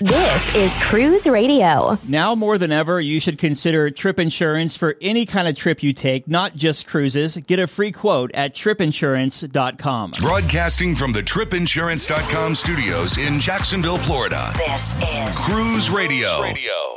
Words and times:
This 0.00 0.54
is 0.54 0.78
Cruise 0.78 1.26
Radio. 1.26 1.98
Now 2.08 2.34
more 2.34 2.56
than 2.56 2.72
ever, 2.72 2.98
you 3.02 3.20
should 3.20 3.36
consider 3.36 3.90
trip 3.90 4.18
insurance 4.18 4.74
for 4.74 4.96
any 5.02 5.26
kind 5.26 5.46
of 5.46 5.58
trip 5.58 5.82
you 5.82 5.92
take, 5.92 6.26
not 6.26 6.56
just 6.56 6.86
cruises. 6.86 7.36
Get 7.36 7.58
a 7.58 7.66
free 7.66 7.92
quote 7.92 8.30
at 8.32 8.54
tripinsurance.com. 8.54 10.12
Broadcasting 10.22 10.94
from 10.96 11.12
the 11.12 11.22
tripinsurance.com 11.22 12.54
studios 12.54 13.18
in 13.18 13.38
Jacksonville, 13.38 13.98
Florida. 13.98 14.50
This 14.56 14.94
is 15.06 15.38
Cruise 15.44 15.90
Radio. 15.90 16.44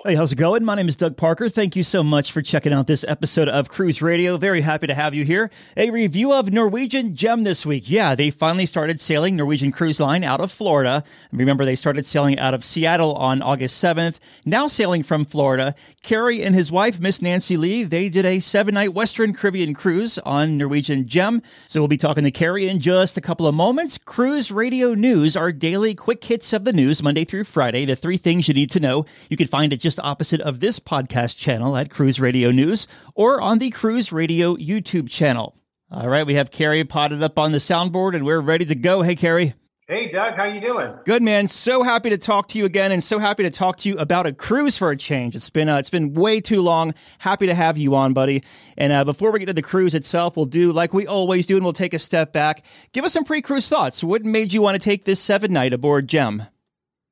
Hey, 0.06 0.16
how's 0.16 0.32
it 0.32 0.38
going? 0.38 0.64
My 0.64 0.76
name 0.76 0.88
is 0.88 0.96
Doug 0.96 1.18
Parker. 1.18 1.50
Thank 1.50 1.76
you 1.76 1.84
so 1.84 2.04
much 2.04 2.32
for 2.32 2.42
checking 2.42 2.72
out 2.72 2.88
this 2.88 3.04
episode 3.10 3.50
of 3.50 3.68
Cruise 3.68 4.02
Radio. 4.02 4.38
Very 4.38 4.62
happy 4.62 4.88
to 4.88 4.94
have 4.94 5.14
you 5.14 5.26
here. 5.26 5.52
A 5.76 5.90
review 5.92 6.32
of 6.32 6.54
Norwegian 6.54 7.18
Gem 7.18 7.44
this 7.44 7.66
week. 7.66 7.90
Yeah, 7.90 8.16
they 8.16 8.30
finally 8.30 8.66
started 8.66 9.02
sailing 9.02 9.36
Norwegian 9.36 9.74
Cruise 9.74 10.00
Line 10.00 10.24
out 10.24 10.40
of 10.40 10.54
Florida. 10.54 11.04
Remember, 11.34 11.66
they 11.66 11.76
started 11.76 12.06
sailing 12.06 12.40
out 12.40 12.54
of 12.54 12.64
Seattle 12.64 12.93
on 13.02 13.42
August 13.42 13.84
7th. 13.84 14.20
Now 14.46 14.68
sailing 14.68 15.04
from 15.04 15.26
Florida, 15.26 15.76
Kerry 16.02 16.44
and 16.44 16.56
his 16.56 16.72
wife, 16.72 17.00
Miss 17.00 17.22
Nancy 17.22 17.58
Lee, 17.58 17.84
they 17.84 18.10
did 18.10 18.26
a 18.26 18.40
seven 18.40 18.74
night 18.74 18.94
Western 18.94 19.34
Caribbean 19.34 19.74
cruise 19.74 20.18
on 20.20 20.58
Norwegian 20.58 21.08
Gem. 21.08 21.42
So 21.68 21.82
we'll 21.82 21.88
be 21.88 21.98
talking 21.98 22.24
to 22.24 22.32
Kerry 22.32 22.68
in 22.68 22.80
just 22.80 23.18
a 23.18 23.22
couple 23.22 23.48
of 23.48 23.56
moments. 23.56 23.98
Cruise 23.98 24.52
Radio 24.52 24.94
News, 24.94 25.36
our 25.36 25.52
daily 25.52 25.96
quick 25.96 26.24
hits 26.24 26.54
of 26.54 26.66
the 26.66 26.74
news, 26.74 27.04
Monday 27.04 27.26
through 27.26 27.46
Friday, 27.46 27.86
the 27.86 27.96
three 27.96 28.18
things 28.18 28.48
you 28.48 28.54
need 28.54 28.72
to 28.72 28.80
know. 28.80 29.06
You 29.30 29.38
can 29.38 29.48
find 29.48 29.74
it 29.74 29.78
just 29.78 30.00
opposite 30.00 30.42
of 30.42 30.60
this 30.60 30.80
podcast 30.80 31.38
channel 31.38 31.76
at 31.78 31.90
Cruise 31.90 32.20
Radio 32.20 32.52
News 32.52 32.88
or 33.16 33.42
on 33.42 33.60
the 33.60 33.70
Cruise 33.70 34.12
Radio 34.12 34.56
YouTube 34.56 35.10
channel. 35.10 35.56
All 35.92 36.10
right, 36.10 36.26
we 36.26 36.34
have 36.34 36.50
Kerry 36.50 36.84
potted 36.84 37.22
up 37.22 37.38
on 37.38 37.52
the 37.52 37.60
soundboard 37.60 38.16
and 38.16 38.26
we're 38.26 38.42
ready 38.42 38.66
to 38.66 38.76
go. 38.76 39.04
Hey, 39.04 39.16
Kerry. 39.16 39.54
Hey, 39.94 40.08
Doug, 40.08 40.38
how 40.38 40.46
you 40.46 40.60
doing? 40.60 40.92
Good 41.06 41.22
man. 41.22 41.46
So 41.46 41.84
happy 41.84 42.10
to 42.10 42.18
talk 42.18 42.48
to 42.48 42.58
you 42.58 42.66
again, 42.66 42.92
and 42.92 43.04
so 43.04 43.20
happy 43.20 43.44
to 43.44 43.52
talk 43.52 43.78
to 43.78 43.90
you 43.90 43.96
about 44.00 44.26
a 44.26 44.34
cruise 44.34 44.76
for 44.76 44.90
a 44.90 44.98
change. 44.98 45.36
It's 45.36 45.52
been 45.52 45.70
uh, 45.70 45.78
it's 45.78 45.92
been 45.92 46.16
way 46.16 46.42
too 46.42 46.64
long. 46.64 46.96
Happy 47.20 47.46
to 47.46 47.54
have 47.54 47.78
you 47.78 47.94
on, 47.94 48.12
buddy. 48.12 48.42
And 48.76 48.92
uh, 48.92 49.04
before 49.04 49.30
we 49.30 49.38
get 49.38 49.46
to 49.46 49.54
the 49.54 49.62
cruise 49.62 49.94
itself, 49.94 50.36
we'll 50.36 50.48
do 50.48 50.72
like 50.72 50.96
we 50.96 51.06
always 51.06 51.46
do, 51.46 51.58
and 51.58 51.64
we'll 51.64 51.74
take 51.74 51.94
a 51.94 52.00
step 52.00 52.34
back. 52.34 52.66
Give 52.92 53.06
us 53.06 53.14
some 53.14 53.24
pre-cruise 53.24 53.70
thoughts. 53.70 54.04
What 54.04 54.26
made 54.26 54.52
you 54.52 54.64
want 54.64 54.74
to 54.74 54.82
take 54.82 55.06
this 55.06 55.20
seven 55.20 55.54
night 55.54 55.74
aboard 55.74 56.08
Gem? 56.08 56.42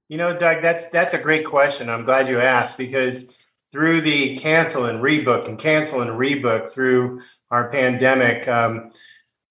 You 0.09 0.17
know, 0.17 0.35
Doug, 0.35 0.63
that's 0.63 0.87
that's 0.87 1.13
a 1.13 1.19
great 1.19 1.45
question. 1.45 1.87
I'm 1.87 2.03
glad 2.03 2.27
you 2.27 2.41
asked 2.41 2.79
because 2.79 3.31
through 3.71 4.01
the 4.01 4.39
cancel 4.39 4.85
and 4.85 5.03
rebook 5.03 5.47
and 5.47 5.59
cancel 5.59 6.01
and 6.01 6.19
rebook 6.19 6.73
through 6.73 7.21
our 7.51 7.69
pandemic, 7.69 8.47
um, 8.47 8.89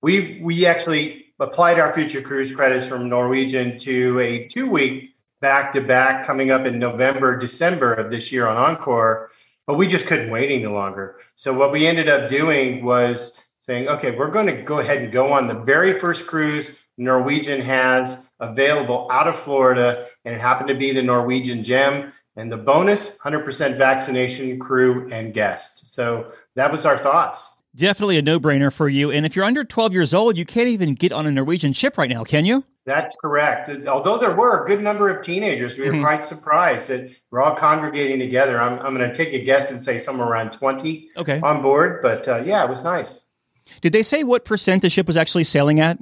we 0.03 0.41
we 0.42 0.67
actually 0.67 1.30
applied 1.41 1.80
our 1.80 1.92
future 1.92 2.20
cruise 2.20 2.52
credits 2.52 2.86
from 2.86 3.08
Norwegian 3.08 3.78
to 3.80 4.20
a 4.20 4.46
two 4.48 4.69
week 4.69 5.14
back 5.41 5.72
to 5.72 5.80
back 5.80 6.27
coming 6.27 6.50
up 6.50 6.66
in 6.66 6.78
November, 6.78 7.38
December 7.38 7.94
of 7.94 8.10
this 8.10 8.30
year 8.30 8.47
on 8.47 8.56
Encore. 8.56 9.30
But 9.66 9.77
we 9.77 9.86
just 9.86 10.06
couldn't 10.06 10.30
wait 10.30 10.50
any 10.50 10.66
longer. 10.66 11.16
So 11.34 11.55
what 11.55 11.72
we 11.72 11.86
ended 11.86 12.08
up 12.08 12.28
doing 12.28 12.84
was 12.84 13.42
saying, 13.60 13.88
okay, 13.88 14.10
we're 14.10 14.30
going 14.30 14.47
to 14.47 14.62
go 14.62 14.80
ahead 14.80 14.98
and 14.98 15.12
go 15.12 15.32
on 15.32 15.48
the 15.48 15.55
very 15.55 15.98
first 15.98 16.27
cruise 16.27 16.78
Norwegian 16.98 17.62
has 17.62 18.25
available 18.38 19.08
out 19.10 19.27
of 19.27 19.38
Florida. 19.38 20.06
And 20.25 20.34
it 20.34 20.41
happened 20.41 20.69
to 20.69 20.75
be 20.75 20.92
the 20.92 21.02
Norwegian 21.02 21.64
Gem. 21.64 22.12
And 22.36 22.50
the 22.50 22.56
bonus 22.56 23.19
100% 23.19 23.77
vaccination 23.77 24.58
crew 24.58 25.08
and 25.10 25.34
guests. 25.34 25.94
So 25.94 26.32
that 26.54 26.70
was 26.70 26.86
our 26.86 26.97
thoughts. 26.97 27.50
Definitely 27.74 28.18
a 28.18 28.22
no 28.22 28.40
brainer 28.40 28.72
for 28.72 28.88
you. 28.88 29.10
And 29.10 29.24
if 29.24 29.36
you're 29.36 29.44
under 29.44 29.64
12 29.64 29.92
years 29.92 30.12
old, 30.12 30.36
you 30.36 30.44
can't 30.44 30.68
even 30.68 30.94
get 30.94 31.12
on 31.12 31.26
a 31.26 31.30
Norwegian 31.30 31.72
ship 31.72 31.96
right 31.96 32.10
now, 32.10 32.24
can 32.24 32.44
you? 32.44 32.64
That's 32.84 33.14
correct. 33.20 33.86
Although 33.86 34.18
there 34.18 34.34
were 34.34 34.64
a 34.64 34.66
good 34.66 34.80
number 34.80 35.08
of 35.08 35.22
teenagers, 35.22 35.78
we 35.78 35.84
were 35.84 35.92
mm-hmm. 35.92 36.02
quite 36.02 36.24
surprised 36.24 36.88
that 36.88 37.10
we're 37.30 37.41
all 37.41 37.54
congregating 37.54 38.18
together. 38.18 38.60
I'm, 38.60 38.80
I'm 38.80 38.96
going 38.96 39.08
to 39.08 39.14
take 39.14 39.32
a 39.32 39.44
guess 39.44 39.70
and 39.70 39.84
say 39.84 39.98
somewhere 39.98 40.26
around 40.26 40.52
20 40.52 41.10
okay. 41.18 41.41
on 41.41 41.62
board. 41.62 42.00
But 42.02 42.26
uh, 42.26 42.38
yeah, 42.38 42.64
it 42.64 42.70
was 42.70 42.82
nice. 42.82 43.20
Did 43.82 43.92
they 43.92 44.02
say 44.02 44.25
what 44.25 44.44
percent 44.44 44.82
the 44.82 44.91
ship 44.91 45.06
was 45.06 45.16
actually 45.16 45.44
sailing 45.44 45.78
at? 45.78 45.98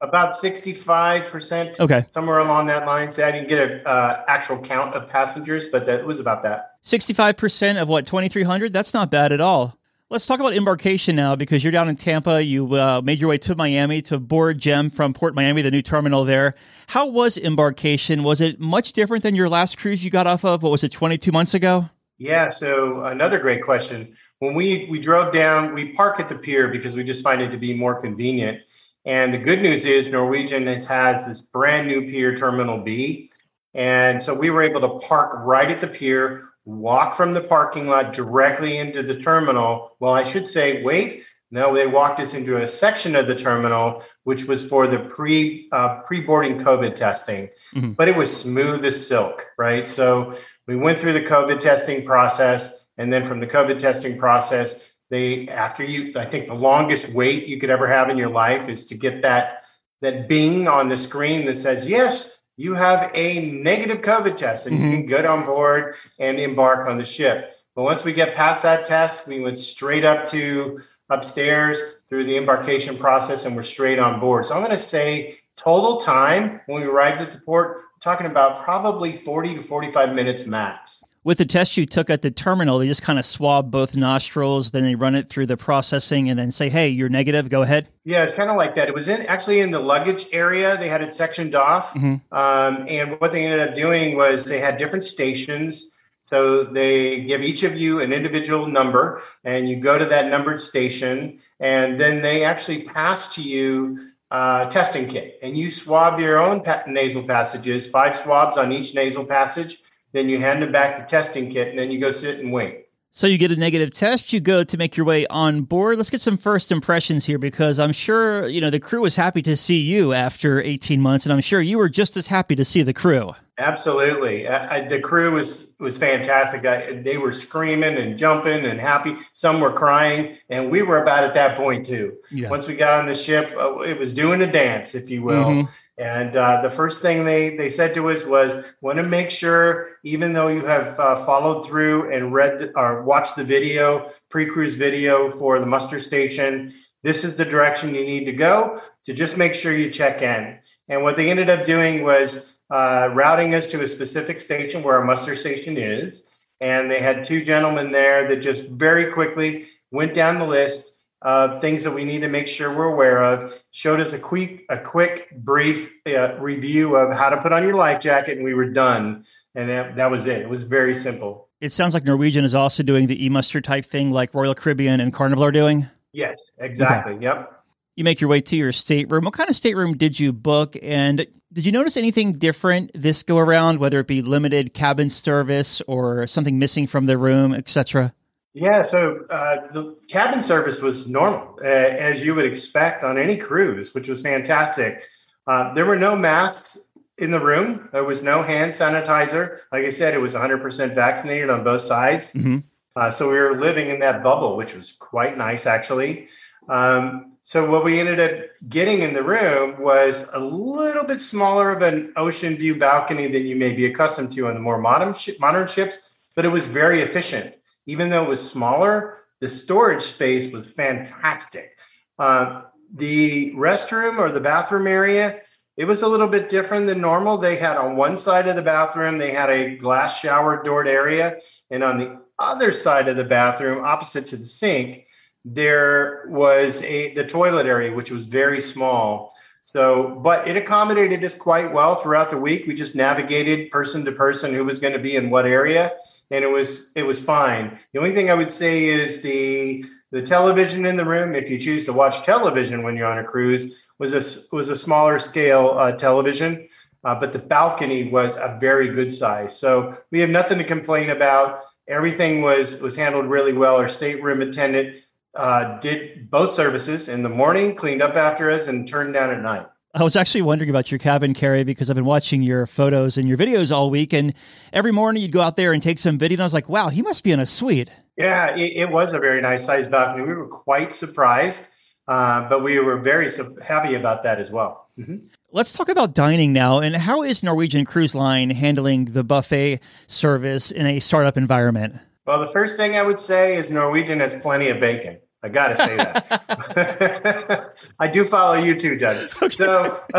About 0.00 0.32
65%. 0.32 1.78
Okay. 1.78 2.06
Somewhere 2.08 2.38
along 2.38 2.66
that 2.66 2.86
line. 2.86 3.12
So 3.12 3.24
I 3.24 3.30
didn't 3.30 3.48
get 3.48 3.70
an 3.70 3.82
uh, 3.86 4.24
actual 4.26 4.58
count 4.58 4.94
of 4.94 5.06
passengers, 5.06 5.66
but 5.68 5.86
that 5.86 6.06
was 6.06 6.18
about 6.18 6.42
that. 6.42 6.82
65% 6.82 7.80
of 7.80 7.86
what, 7.86 8.06
2,300? 8.06 8.72
That's 8.72 8.94
not 8.94 9.10
bad 9.10 9.30
at 9.30 9.40
all. 9.40 9.78
Let's 10.12 10.26
talk 10.26 10.40
about 10.40 10.54
embarkation 10.54 11.14
now 11.14 11.36
because 11.36 11.62
you're 11.62 11.70
down 11.70 11.88
in 11.88 11.94
Tampa. 11.94 12.42
You 12.42 12.74
uh, 12.74 13.00
made 13.00 13.20
your 13.20 13.30
way 13.30 13.38
to 13.38 13.54
Miami 13.54 14.02
to 14.02 14.18
board 14.18 14.58
Gem 14.58 14.90
from 14.90 15.14
Port 15.14 15.36
Miami, 15.36 15.62
the 15.62 15.70
new 15.70 15.82
terminal 15.82 16.24
there. 16.24 16.56
How 16.88 17.06
was 17.06 17.38
embarkation? 17.38 18.24
Was 18.24 18.40
it 18.40 18.58
much 18.58 18.92
different 18.92 19.22
than 19.22 19.36
your 19.36 19.48
last 19.48 19.78
cruise 19.78 20.04
you 20.04 20.10
got 20.10 20.26
off 20.26 20.44
of? 20.44 20.64
What 20.64 20.72
was 20.72 20.82
it, 20.82 20.90
22 20.90 21.30
months 21.30 21.54
ago? 21.54 21.90
Yeah, 22.18 22.48
so 22.48 23.04
another 23.04 23.38
great 23.38 23.62
question. 23.62 24.16
When 24.40 24.54
we, 24.54 24.88
we 24.90 24.98
drove 24.98 25.32
down, 25.32 25.74
we 25.74 25.92
park 25.92 26.18
at 26.18 26.28
the 26.28 26.34
pier 26.34 26.66
because 26.66 26.96
we 26.96 27.04
just 27.04 27.22
find 27.22 27.40
it 27.40 27.52
to 27.52 27.56
be 27.56 27.72
more 27.72 28.00
convenient. 28.00 28.62
And 29.04 29.32
the 29.32 29.38
good 29.38 29.62
news 29.62 29.86
is 29.86 30.08
Norwegian 30.08 30.66
has, 30.66 30.86
has 30.86 31.24
this 31.24 31.40
brand 31.40 31.86
new 31.86 32.10
pier, 32.10 32.36
Terminal 32.36 32.78
B. 32.78 33.30
And 33.74 34.20
so 34.20 34.34
we 34.34 34.50
were 34.50 34.64
able 34.64 34.80
to 34.80 35.06
park 35.06 35.38
right 35.44 35.70
at 35.70 35.80
the 35.80 35.86
pier 35.86 36.49
walk 36.70 37.16
from 37.16 37.34
the 37.34 37.40
parking 37.40 37.88
lot 37.88 38.12
directly 38.12 38.78
into 38.78 39.02
the 39.02 39.18
terminal. 39.18 39.96
Well, 39.98 40.12
I 40.12 40.22
should 40.22 40.48
say, 40.48 40.82
wait, 40.82 41.24
no, 41.50 41.74
they 41.74 41.86
walked 41.86 42.20
us 42.20 42.32
into 42.32 42.62
a 42.62 42.68
section 42.68 43.16
of 43.16 43.26
the 43.26 43.34
terminal 43.34 44.04
which 44.22 44.44
was 44.44 44.64
for 44.64 44.86
the 44.86 44.98
pre 44.98 45.68
uh, 45.72 46.00
pre 46.02 46.20
boarding 46.20 46.58
COVID 46.58 46.94
testing, 46.94 47.48
mm-hmm. 47.74 47.92
but 47.92 48.08
it 48.08 48.16
was 48.16 48.34
smooth 48.34 48.84
as 48.84 49.06
silk, 49.06 49.46
right? 49.58 49.86
So 49.86 50.36
we 50.68 50.76
went 50.76 51.00
through 51.00 51.14
the 51.14 51.22
COVID 51.22 51.58
testing 51.58 52.04
process, 52.04 52.84
and 52.96 53.12
then 53.12 53.26
from 53.26 53.40
the 53.40 53.48
COVID 53.48 53.80
testing 53.80 54.16
process, 54.16 54.90
they 55.10 55.48
after 55.48 55.82
you, 55.82 56.12
I 56.16 56.24
think 56.24 56.46
the 56.46 56.54
longest 56.54 57.08
wait 57.08 57.48
you 57.48 57.58
could 57.58 57.70
ever 57.70 57.88
have 57.88 58.10
in 58.10 58.16
your 58.16 58.30
life 58.30 58.68
is 58.68 58.86
to 58.86 58.94
get 58.94 59.22
that 59.22 59.64
that 60.02 60.28
bing 60.28 60.68
on 60.68 60.88
the 60.88 60.96
screen 60.96 61.46
that 61.46 61.58
says 61.58 61.86
yes 61.86 62.39
you 62.56 62.74
have 62.74 63.10
a 63.14 63.40
negative 63.40 64.02
COVID 64.02 64.36
test 64.36 64.66
and 64.66 64.76
mm-hmm. 64.76 64.84
you 64.84 64.96
can 64.98 65.06
get 65.06 65.24
on 65.24 65.46
board 65.46 65.94
and 66.18 66.38
embark 66.38 66.88
on 66.88 66.98
the 66.98 67.04
ship. 67.04 67.56
But 67.74 67.84
once 67.84 68.04
we 68.04 68.12
get 68.12 68.34
past 68.34 68.62
that 68.64 68.84
test, 68.84 69.26
we 69.26 69.40
went 69.40 69.58
straight 69.58 70.04
up 70.04 70.24
to 70.26 70.80
upstairs 71.08 71.80
through 72.08 72.24
the 72.24 72.36
embarkation 72.36 72.96
process 72.96 73.44
and 73.44 73.56
we're 73.56 73.62
straight 73.62 73.98
on 73.98 74.20
board. 74.20 74.46
So 74.46 74.54
I'm 74.54 74.60
going 74.60 74.76
to 74.76 74.78
say 74.78 75.38
total 75.56 75.98
time 75.98 76.60
when 76.66 76.82
we 76.82 76.88
arrived 76.88 77.20
at 77.20 77.32
the 77.32 77.38
port, 77.38 77.82
talking 78.00 78.26
about 78.26 78.64
probably 78.64 79.16
40 79.16 79.56
to 79.56 79.62
45 79.62 80.14
minutes 80.14 80.46
max 80.46 81.02
with 81.22 81.38
the 81.38 81.44
test 81.44 81.76
you 81.76 81.84
took 81.84 82.08
at 82.08 82.22
the 82.22 82.30
terminal, 82.30 82.78
they 82.78 82.86
just 82.86 83.02
kind 83.02 83.18
of 83.18 83.26
swab 83.26 83.70
both 83.70 83.94
nostrils, 83.94 84.70
then 84.70 84.84
they 84.84 84.94
run 84.94 85.14
it 85.14 85.28
through 85.28 85.46
the 85.46 85.56
processing 85.56 86.30
and 86.30 86.38
then 86.38 86.50
say, 86.50 86.70
hey, 86.70 86.88
you're 86.88 87.10
negative, 87.10 87.50
go 87.50 87.62
ahead? 87.62 87.88
Yeah, 88.04 88.24
it's 88.24 88.34
kind 88.34 88.48
of 88.48 88.56
like 88.56 88.74
that. 88.76 88.88
It 88.88 88.94
was 88.94 89.08
in 89.08 89.26
actually 89.26 89.60
in 89.60 89.70
the 89.70 89.80
luggage 89.80 90.26
area. 90.32 90.78
They 90.78 90.88
had 90.88 91.02
it 91.02 91.12
sectioned 91.12 91.54
off. 91.54 91.92
Mm-hmm. 91.92 92.34
Um, 92.34 92.86
and 92.88 93.20
what 93.20 93.32
they 93.32 93.44
ended 93.44 93.68
up 93.68 93.74
doing 93.74 94.16
was 94.16 94.46
they 94.46 94.60
had 94.60 94.78
different 94.78 95.04
stations. 95.04 95.90
So 96.26 96.64
they 96.64 97.22
give 97.22 97.42
each 97.42 97.64
of 97.64 97.76
you 97.76 98.00
an 98.00 98.12
individual 98.12 98.68
number, 98.68 99.20
and 99.42 99.68
you 99.68 99.76
go 99.76 99.98
to 99.98 100.04
that 100.06 100.28
numbered 100.28 100.62
station, 100.62 101.40
and 101.58 101.98
then 101.98 102.22
they 102.22 102.44
actually 102.44 102.84
pass 102.84 103.34
to 103.34 103.42
you 103.42 104.12
uh, 104.30 104.66
testing 104.66 105.08
kit, 105.08 105.40
and 105.42 105.58
you 105.58 105.72
swab 105.72 106.20
your 106.20 106.38
own 106.38 106.62
nasal 106.86 107.24
passages, 107.24 107.88
five 107.88 108.16
swabs 108.16 108.56
on 108.56 108.70
each 108.70 108.94
nasal 108.94 109.24
passage 109.24 109.82
then 110.12 110.28
you 110.28 110.40
hand 110.40 110.62
them 110.62 110.72
back 110.72 110.98
the 110.98 111.04
testing 111.04 111.50
kit, 111.50 111.68
and 111.68 111.78
then 111.78 111.90
you 111.90 112.00
go 112.00 112.10
sit 112.10 112.38
and 112.38 112.52
wait. 112.52 112.86
So 113.12 113.26
you 113.26 113.38
get 113.38 113.50
a 113.50 113.56
negative 113.56 113.92
test, 113.92 114.32
you 114.32 114.38
go 114.38 114.62
to 114.62 114.76
make 114.76 114.96
your 114.96 115.04
way 115.04 115.26
on 115.26 115.62
board. 115.62 115.96
Let's 115.96 116.10
get 116.10 116.22
some 116.22 116.38
first 116.38 116.70
impressions 116.70 117.24
here 117.24 117.38
because 117.38 117.80
I'm 117.80 117.92
sure, 117.92 118.46
you 118.46 118.60
know, 118.60 118.70
the 118.70 118.78
crew 118.78 119.00
was 119.00 119.16
happy 119.16 119.42
to 119.42 119.56
see 119.56 119.78
you 119.78 120.12
after 120.12 120.62
18 120.62 121.00
months 121.00 121.26
and 121.26 121.32
I'm 121.32 121.40
sure 121.40 121.60
you 121.60 121.78
were 121.78 121.88
just 121.88 122.16
as 122.16 122.28
happy 122.28 122.54
to 122.54 122.64
see 122.64 122.82
the 122.82 122.94
crew. 122.94 123.34
Absolutely. 123.58 124.48
I, 124.48 124.86
the 124.86 125.00
crew 125.00 125.32
was 125.32 125.74
was 125.80 125.98
fantastic. 125.98 126.64
I, 126.64 127.02
they 127.02 127.16
were 127.16 127.32
screaming 127.32 127.98
and 127.98 128.16
jumping 128.16 128.64
and 128.64 128.80
happy. 128.80 129.16
Some 129.32 129.60
were 129.60 129.72
crying 129.72 130.36
and 130.48 130.70
we 130.70 130.82
were 130.82 131.02
about 131.02 131.24
at 131.24 131.34
that 131.34 131.56
point 131.56 131.86
too. 131.86 132.16
Yeah. 132.30 132.48
Once 132.48 132.68
we 132.68 132.76
got 132.76 133.00
on 133.00 133.06
the 133.06 133.14
ship, 133.16 133.52
uh, 133.58 133.80
it 133.80 133.98
was 133.98 134.12
doing 134.12 134.40
a 134.40 134.50
dance, 134.50 134.94
if 134.94 135.10
you 135.10 135.22
will. 135.24 135.44
Mm-hmm. 135.44 135.72
And 136.00 136.34
uh, 136.34 136.62
the 136.62 136.70
first 136.70 137.02
thing 137.02 137.26
they, 137.26 137.58
they 137.58 137.68
said 137.68 137.92
to 137.92 138.08
us 138.08 138.24
was, 138.24 138.64
want 138.80 138.96
to 138.96 139.02
make 139.02 139.30
sure, 139.30 139.98
even 140.02 140.32
though 140.32 140.48
you 140.48 140.64
have 140.64 140.98
uh, 140.98 141.26
followed 141.26 141.66
through 141.66 142.10
and 142.10 142.32
read 142.32 142.58
the, 142.58 142.72
or 142.74 143.02
watched 143.02 143.36
the 143.36 143.44
video, 143.44 144.10
pre-cruise 144.30 144.76
video 144.76 145.38
for 145.38 145.60
the 145.60 145.66
muster 145.66 146.00
station, 146.00 146.72
this 147.02 147.22
is 147.22 147.36
the 147.36 147.44
direction 147.44 147.94
you 147.94 148.02
need 148.02 148.24
to 148.24 148.32
go 148.32 148.80
to 149.04 149.12
just 149.12 149.36
make 149.36 149.52
sure 149.52 149.76
you 149.76 149.90
check 149.90 150.22
in. 150.22 150.58
And 150.88 151.02
what 151.02 151.18
they 151.18 151.30
ended 151.30 151.50
up 151.50 151.66
doing 151.66 152.02
was 152.02 152.54
uh, 152.70 153.10
routing 153.12 153.54
us 153.54 153.66
to 153.66 153.82
a 153.82 153.88
specific 153.88 154.40
station 154.40 154.82
where 154.82 154.96
our 154.96 155.04
muster 155.04 155.36
station 155.36 155.76
is. 155.76 156.22
And 156.62 156.90
they 156.90 157.00
had 157.00 157.26
two 157.26 157.44
gentlemen 157.44 157.92
there 157.92 158.26
that 158.26 158.36
just 158.36 158.64
very 158.64 159.12
quickly 159.12 159.68
went 159.90 160.14
down 160.14 160.38
the 160.38 160.46
list 160.46 160.89
of 161.22 161.60
things 161.60 161.84
that 161.84 161.92
we 161.92 162.04
need 162.04 162.20
to 162.20 162.28
make 162.28 162.48
sure 162.48 162.74
we're 162.74 162.84
aware 162.84 163.22
of. 163.22 163.54
Showed 163.70 164.00
us 164.00 164.12
a 164.12 164.18
quick, 164.18 164.64
a 164.68 164.78
quick, 164.78 165.30
brief 165.36 165.90
uh, 166.06 166.38
review 166.38 166.96
of 166.96 167.12
how 167.12 167.30
to 167.30 167.36
put 167.40 167.52
on 167.52 167.62
your 167.62 167.74
life 167.74 168.00
jacket, 168.00 168.36
and 168.36 168.44
we 168.44 168.54
were 168.54 168.70
done. 168.70 169.24
And 169.54 169.68
that, 169.68 169.96
that 169.96 170.10
was 170.10 170.26
it. 170.26 170.42
It 170.42 170.48
was 170.48 170.62
very 170.62 170.94
simple. 170.94 171.48
It 171.60 171.72
sounds 171.72 171.92
like 171.92 172.04
Norwegian 172.04 172.44
is 172.44 172.54
also 172.54 172.82
doing 172.82 173.06
the 173.06 173.24
e-muster 173.26 173.60
type 173.60 173.84
thing, 173.84 174.12
like 174.12 174.32
Royal 174.32 174.54
Caribbean 174.54 175.00
and 175.00 175.12
Carnival 175.12 175.44
are 175.44 175.52
doing. 175.52 175.88
Yes, 176.12 176.40
exactly. 176.58 177.14
Okay. 177.14 177.24
Yep. 177.24 177.56
You 177.96 178.04
make 178.04 178.20
your 178.20 178.30
way 178.30 178.40
to 178.40 178.56
your 178.56 178.72
stateroom. 178.72 179.24
What 179.24 179.34
kind 179.34 179.50
of 179.50 179.56
stateroom 179.56 179.96
did 179.96 180.18
you 180.18 180.32
book? 180.32 180.76
And 180.80 181.26
did 181.52 181.66
you 181.66 181.72
notice 181.72 181.96
anything 181.96 182.32
different 182.32 182.92
this 182.94 183.22
go 183.22 183.36
around, 183.36 183.78
whether 183.78 184.00
it 184.00 184.06
be 184.06 184.22
limited 184.22 184.72
cabin 184.72 185.10
service 185.10 185.82
or 185.86 186.26
something 186.26 186.58
missing 186.58 186.86
from 186.86 187.06
the 187.06 187.18
room, 187.18 187.52
etc.? 187.52 188.14
Yeah, 188.52 188.82
so 188.82 189.26
uh, 189.30 189.72
the 189.72 189.96
cabin 190.08 190.42
service 190.42 190.82
was 190.82 191.08
normal, 191.08 191.58
uh, 191.62 191.66
as 191.66 192.24
you 192.24 192.34
would 192.34 192.46
expect 192.46 193.04
on 193.04 193.16
any 193.16 193.36
cruise, 193.36 193.94
which 193.94 194.08
was 194.08 194.22
fantastic. 194.22 195.02
Uh, 195.46 195.72
there 195.74 195.86
were 195.86 195.96
no 195.96 196.16
masks 196.16 196.76
in 197.16 197.30
the 197.30 197.38
room. 197.38 197.88
There 197.92 198.02
was 198.02 198.22
no 198.22 198.42
hand 198.42 198.72
sanitizer. 198.72 199.58
Like 199.70 199.84
I 199.84 199.90
said, 199.90 200.14
it 200.14 200.18
was 200.18 200.34
100% 200.34 200.94
vaccinated 200.94 201.48
on 201.48 201.62
both 201.62 201.82
sides. 201.82 202.32
Mm-hmm. 202.32 202.58
Uh, 202.96 203.10
so 203.12 203.30
we 203.30 203.38
were 203.38 203.60
living 203.60 203.88
in 203.88 204.00
that 204.00 204.22
bubble, 204.22 204.56
which 204.56 204.74
was 204.74 204.92
quite 204.92 205.38
nice, 205.38 205.64
actually. 205.64 206.28
Um, 206.68 207.36
so 207.44 207.70
what 207.70 207.84
we 207.84 208.00
ended 208.00 208.18
up 208.18 208.46
getting 208.68 209.02
in 209.02 209.14
the 209.14 209.22
room 209.22 209.80
was 209.80 210.28
a 210.32 210.40
little 210.40 211.04
bit 211.04 211.20
smaller 211.20 211.72
of 211.72 211.82
an 211.82 212.12
ocean 212.16 212.56
view 212.56 212.74
balcony 212.74 213.28
than 213.28 213.46
you 213.46 213.54
may 213.54 213.72
be 213.74 213.86
accustomed 213.86 214.32
to 214.32 214.48
on 214.48 214.54
the 214.54 214.60
more 214.60 214.78
modern 214.78 215.14
sh- 215.14 215.38
modern 215.38 215.68
ships, 215.68 215.98
but 216.34 216.44
it 216.44 216.48
was 216.48 216.66
very 216.66 217.00
efficient 217.00 217.54
even 217.86 218.10
though 218.10 218.24
it 218.24 218.28
was 218.28 218.50
smaller, 218.50 219.18
the 219.40 219.48
storage 219.48 220.02
space 220.02 220.52
was 220.52 220.66
fantastic. 220.66 221.78
Uh, 222.18 222.62
the 222.94 223.52
restroom 223.54 224.18
or 224.18 224.30
the 224.32 224.40
bathroom 224.40 224.86
area, 224.86 225.40
it 225.76 225.84
was 225.86 226.02
a 226.02 226.08
little 226.08 226.26
bit 226.26 226.48
different 226.48 226.86
than 226.86 227.00
normal. 227.00 227.38
They 227.38 227.56
had 227.56 227.76
on 227.76 227.96
one 227.96 228.18
side 228.18 228.48
of 228.48 228.56
the 228.56 228.62
bathroom, 228.62 229.18
they 229.18 229.32
had 229.32 229.48
a 229.48 229.76
glass 229.76 230.20
shower 230.20 230.62
doored 230.62 230.88
area. 230.88 231.38
And 231.70 231.82
on 231.82 231.98
the 231.98 232.20
other 232.38 232.72
side 232.72 233.08
of 233.08 233.16
the 233.16 233.24
bathroom, 233.24 233.84
opposite 233.84 234.26
to 234.28 234.36
the 234.36 234.46
sink, 234.46 235.06
there 235.44 236.26
was 236.28 236.82
a 236.82 237.14
the 237.14 237.24
toilet 237.24 237.66
area, 237.66 237.94
which 237.94 238.10
was 238.10 238.26
very 238.26 238.60
small. 238.60 239.34
So, 239.72 240.18
but 240.22 240.48
it 240.48 240.56
accommodated 240.56 241.22
us 241.24 241.34
quite 241.34 241.72
well 241.72 241.94
throughout 241.94 242.30
the 242.30 242.36
week. 242.36 242.66
We 242.66 242.74
just 242.74 242.96
navigated 242.96 243.70
person 243.70 244.04
to 244.04 244.12
person 244.12 244.52
who 244.52 244.64
was 244.64 244.80
going 244.80 244.94
to 244.94 244.98
be 244.98 245.14
in 245.14 245.30
what 245.30 245.46
area 245.46 245.92
and 246.30 246.44
it 246.44 246.50
was 246.50 246.92
it 246.94 247.02
was 247.02 247.20
fine. 247.20 247.78
The 247.92 247.98
only 247.98 248.14
thing 248.14 248.30
I 248.30 248.34
would 248.34 248.50
say 248.50 248.84
is 248.84 249.20
the 249.20 249.84
the 250.12 250.22
television 250.22 250.86
in 250.86 250.96
the 250.96 251.04
room, 251.04 251.34
if 251.34 251.48
you 251.48 251.58
choose 251.58 251.84
to 251.84 251.92
watch 251.92 252.24
television 252.24 252.82
when 252.82 252.96
you're 252.96 253.10
on 253.10 253.18
a 253.18 253.24
cruise, 253.24 253.74
was 253.98 254.14
a 254.14 254.54
was 254.54 254.70
a 254.70 254.76
smaller 254.76 255.18
scale 255.18 255.76
uh, 255.78 255.92
television, 255.92 256.68
uh, 257.04 257.14
but 257.14 257.32
the 257.32 257.38
balcony 257.38 258.08
was 258.08 258.36
a 258.36 258.58
very 258.60 258.88
good 258.88 259.12
size. 259.12 259.58
So 259.58 259.98
we 260.10 260.20
have 260.20 260.30
nothing 260.30 260.58
to 260.58 260.64
complain 260.64 261.10
about. 261.10 261.62
Everything 261.88 262.42
was 262.42 262.80
was 262.80 262.96
handled 262.96 263.26
really 263.26 263.52
well. 263.52 263.76
Our 263.76 263.88
stateroom 263.88 264.42
attendant 264.42 265.02
uh, 265.34 265.78
did 265.80 266.30
both 266.30 266.54
services 266.54 267.08
in 267.08 267.22
the 267.22 267.28
morning, 267.28 267.74
cleaned 267.74 268.02
up 268.02 268.14
after 268.14 268.50
us, 268.50 268.66
and 268.66 268.88
turned 268.88 269.14
down 269.14 269.30
at 269.30 269.40
night. 269.40 269.66
I 269.92 270.04
was 270.04 270.14
actually 270.14 270.42
wondering 270.42 270.70
about 270.70 270.92
your 270.92 270.98
cabin, 270.98 271.34
Kerry, 271.34 271.64
because 271.64 271.90
I've 271.90 271.96
been 271.96 272.04
watching 272.04 272.42
your 272.42 272.66
photos 272.66 273.16
and 273.18 273.28
your 273.28 273.36
videos 273.36 273.74
all 273.74 273.90
week. 273.90 274.12
And 274.12 274.34
every 274.72 274.92
morning 274.92 275.22
you'd 275.22 275.32
go 275.32 275.40
out 275.40 275.56
there 275.56 275.72
and 275.72 275.82
take 275.82 275.98
some 275.98 276.16
video. 276.16 276.36
And 276.36 276.42
I 276.42 276.46
was 276.46 276.54
like, 276.54 276.68
wow, 276.68 276.90
he 276.90 277.02
must 277.02 277.24
be 277.24 277.32
in 277.32 277.40
a 277.40 277.46
suite. 277.46 277.90
Yeah, 278.16 278.54
it, 278.54 278.72
it 278.76 278.90
was 278.90 279.14
a 279.14 279.18
very 279.18 279.40
nice 279.40 279.64
size 279.64 279.88
balcony. 279.88 280.24
We 280.24 280.34
were 280.34 280.46
quite 280.46 280.92
surprised, 280.92 281.66
uh, 282.06 282.48
but 282.48 282.62
we 282.62 282.78
were 282.78 282.98
very 282.98 283.28
happy 283.66 283.94
about 283.94 284.22
that 284.22 284.38
as 284.38 284.52
well. 284.52 284.88
Mm-hmm. 284.96 285.26
Let's 285.50 285.72
talk 285.72 285.88
about 285.88 286.14
dining 286.14 286.52
now. 286.52 286.78
And 286.78 286.94
how 286.94 287.24
is 287.24 287.42
Norwegian 287.42 287.84
Cruise 287.84 288.14
Line 288.14 288.50
handling 288.50 289.06
the 289.06 289.24
buffet 289.24 289.80
service 290.06 290.70
in 290.70 290.86
a 290.86 291.00
startup 291.00 291.36
environment? 291.36 291.96
Well, 292.26 292.40
the 292.40 292.52
first 292.52 292.76
thing 292.76 292.96
I 292.96 293.02
would 293.02 293.18
say 293.18 293.56
is 293.56 293.70
Norwegian 293.70 294.20
has 294.20 294.34
plenty 294.34 294.68
of 294.68 294.80
bacon. 294.80 295.18
I 295.42 295.48
got 295.48 295.68
to 295.68 295.76
say 295.76 295.96
that. 295.96 297.74
I 297.98 298.08
do 298.08 298.24
follow 298.24 298.54
you 298.62 298.78
too, 298.78 298.96
Judge. 298.96 299.30
Okay. 299.42 299.54
So 299.56 300.02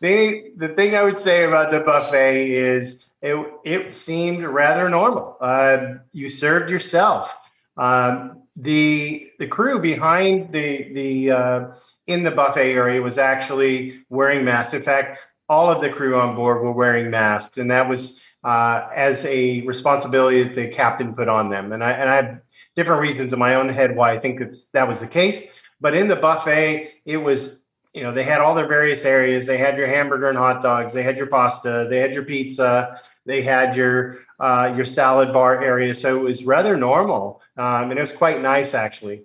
the 0.00 0.52
the 0.56 0.68
thing 0.74 0.96
I 0.96 1.02
would 1.02 1.18
say 1.18 1.44
about 1.44 1.70
the 1.70 1.80
buffet 1.80 2.50
is 2.50 3.06
it 3.22 3.36
it 3.64 3.94
seemed 3.94 4.42
rather 4.42 4.88
normal. 4.88 5.36
Uh, 5.40 5.98
you 6.12 6.28
served 6.28 6.68
yourself. 6.68 7.36
Um, 7.76 8.42
the 8.56 9.30
the 9.38 9.46
crew 9.46 9.80
behind 9.80 10.52
the 10.52 10.92
the 10.92 11.30
uh, 11.30 11.66
in 12.06 12.24
the 12.24 12.32
buffet 12.32 12.72
area 12.72 13.00
was 13.00 13.18
actually 13.18 14.00
wearing 14.08 14.44
masks. 14.44 14.74
In 14.74 14.82
fact, 14.82 15.20
all 15.48 15.70
of 15.70 15.80
the 15.80 15.90
crew 15.90 16.18
on 16.18 16.34
board 16.34 16.60
were 16.60 16.72
wearing 16.72 17.10
masks, 17.10 17.56
and 17.56 17.70
that 17.70 17.88
was 17.88 18.20
uh, 18.46 18.88
as 18.94 19.24
a 19.24 19.62
responsibility 19.62 20.44
that 20.44 20.54
the 20.54 20.68
captain 20.68 21.12
put 21.12 21.28
on 21.28 21.50
them. 21.50 21.72
And 21.72 21.82
I 21.82 21.90
and 21.90 22.08
I 22.08 22.38
different 22.76 23.02
reasons 23.02 23.32
in 23.32 23.38
my 23.40 23.56
own 23.56 23.68
head 23.68 23.96
why 23.96 24.12
I 24.12 24.20
think 24.20 24.40
that 24.72 24.86
was 24.86 25.00
the 25.00 25.08
case. 25.08 25.44
But 25.80 25.96
in 25.96 26.06
the 26.06 26.14
buffet, 26.14 26.92
it 27.04 27.16
was, 27.16 27.60
you 27.92 28.04
know, 28.04 28.12
they 28.12 28.22
had 28.22 28.40
all 28.40 28.54
their 28.54 28.68
various 28.68 29.04
areas. 29.04 29.46
They 29.46 29.58
had 29.58 29.76
your 29.76 29.88
hamburger 29.88 30.28
and 30.28 30.38
hot 30.38 30.62
dogs. 30.62 30.92
They 30.92 31.02
had 31.02 31.16
your 31.16 31.26
pasta. 31.26 31.88
They 31.90 31.98
had 31.98 32.14
your 32.14 32.22
pizza. 32.22 33.02
They 33.24 33.42
had 33.42 33.74
your 33.74 34.18
uh, 34.38 34.72
your 34.76 34.86
salad 34.86 35.32
bar 35.32 35.60
area. 35.60 35.92
So 35.96 36.16
it 36.16 36.22
was 36.22 36.44
rather 36.44 36.76
normal, 36.76 37.42
um, 37.56 37.90
and 37.90 37.98
it 37.98 38.00
was 38.00 38.12
quite 38.12 38.40
nice 38.40 38.74
actually. 38.74 39.24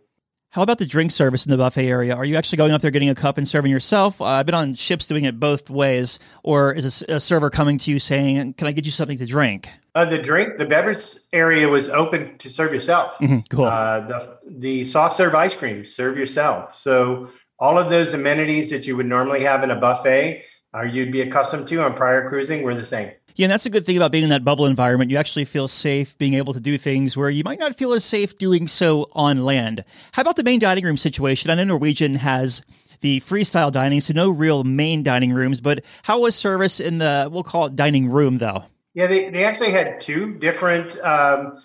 How 0.51 0.63
about 0.63 0.80
the 0.80 0.86
drink 0.86 1.12
service 1.12 1.45
in 1.45 1.50
the 1.50 1.57
buffet 1.57 1.88
area? 1.88 2.13
Are 2.13 2.25
you 2.25 2.36
actually 2.36 2.57
going 2.57 2.74
up 2.74 2.81
there 2.81 2.92
getting 2.92 3.07
a 3.07 3.15
cup 3.15 3.38
and 3.38 3.48
serving 3.48 3.71
yourself? 3.71 4.19
Uh, 4.19 4.25
I've 4.25 4.45
been 4.45 4.53
on 4.53 4.74
ships 4.74 5.07
doing 5.07 5.24
it 5.24 5.39
both 5.39 5.69
ways. 5.69 6.19
Or 6.44 6.74
is 6.74 7.01
a, 7.03 7.15
a 7.15 7.19
server 7.21 7.50
coming 7.50 7.77
to 7.77 7.92
you 7.92 8.00
saying, 8.00 8.56
"Can 8.56 8.68
I 8.68 8.74
get 8.74 8.83
you 8.83 8.92
something 8.92 9.18
to 9.18 9.25
drink?" 9.25 9.69
Uh, 9.95 10.03
the 10.03 10.18
drink, 10.18 10.57
the 10.57 10.65
beverage 10.65 11.06
area 11.31 11.69
was 11.69 11.88
open 11.88 12.38
to 12.39 12.50
serve 12.50 12.74
yourself. 12.74 13.15
Mm-hmm, 13.19 13.39
cool. 13.50 13.63
Uh, 13.63 14.00
the 14.01 14.38
the 14.45 14.83
soft 14.83 15.15
serve 15.15 15.33
ice 15.36 15.56
cream, 15.56 15.86
serve 15.86 16.18
yourself. 16.18 16.75
So 16.75 17.30
all 17.57 17.77
of 17.77 17.89
those 17.89 18.13
amenities 18.13 18.71
that 18.71 18.86
you 18.86 18.98
would 18.98 19.06
normally 19.06 19.45
have 19.45 19.63
in 19.63 19.71
a 19.71 19.80
buffet, 19.80 20.44
or 20.74 20.86
you'd 20.86 21.13
be 21.13 21.21
accustomed 21.21 21.69
to 21.69 21.81
on 21.81 21.94
prior 21.94 22.27
cruising, 22.27 22.63
were 22.63 22.75
the 22.75 22.83
same. 22.83 23.12
Yeah, 23.41 23.45
and 23.45 23.51
that's 23.53 23.65
a 23.65 23.71
good 23.71 23.88
thing 23.88 23.97
about 23.97 24.11
being 24.11 24.23
in 24.23 24.29
that 24.29 24.43
bubble 24.43 24.67
environment. 24.67 25.09
You 25.09 25.17
actually 25.17 25.45
feel 25.45 25.67
safe 25.67 26.15
being 26.19 26.35
able 26.35 26.53
to 26.53 26.59
do 26.59 26.77
things 26.77 27.17
where 27.17 27.27
you 27.27 27.43
might 27.43 27.57
not 27.57 27.75
feel 27.75 27.91
as 27.93 28.05
safe 28.05 28.38
doing 28.38 28.67
so 28.67 29.07
on 29.13 29.43
land. 29.43 29.83
How 30.11 30.21
about 30.21 30.35
the 30.35 30.43
main 30.43 30.59
dining 30.59 30.85
room 30.85 30.95
situation? 30.95 31.49
I 31.49 31.55
know 31.55 31.63
Norwegian 31.63 32.13
has 32.13 32.61
the 32.99 33.19
freestyle 33.21 33.71
dining, 33.71 33.99
so 33.99 34.13
no 34.13 34.29
real 34.29 34.63
main 34.63 35.01
dining 35.01 35.33
rooms, 35.33 35.59
but 35.59 35.83
how 36.03 36.19
was 36.19 36.35
service 36.35 36.79
in 36.79 36.99
the, 36.99 37.29
we'll 37.31 37.41
call 37.41 37.65
it 37.65 37.75
dining 37.75 38.11
room, 38.11 38.38
though? 38.38 38.61
Yeah, 38.93 39.07
they, 39.07 39.31
they 39.31 39.43
actually 39.43 39.71
had 39.71 39.99
two 39.99 40.35
different 40.35 41.00
um, 41.00 41.60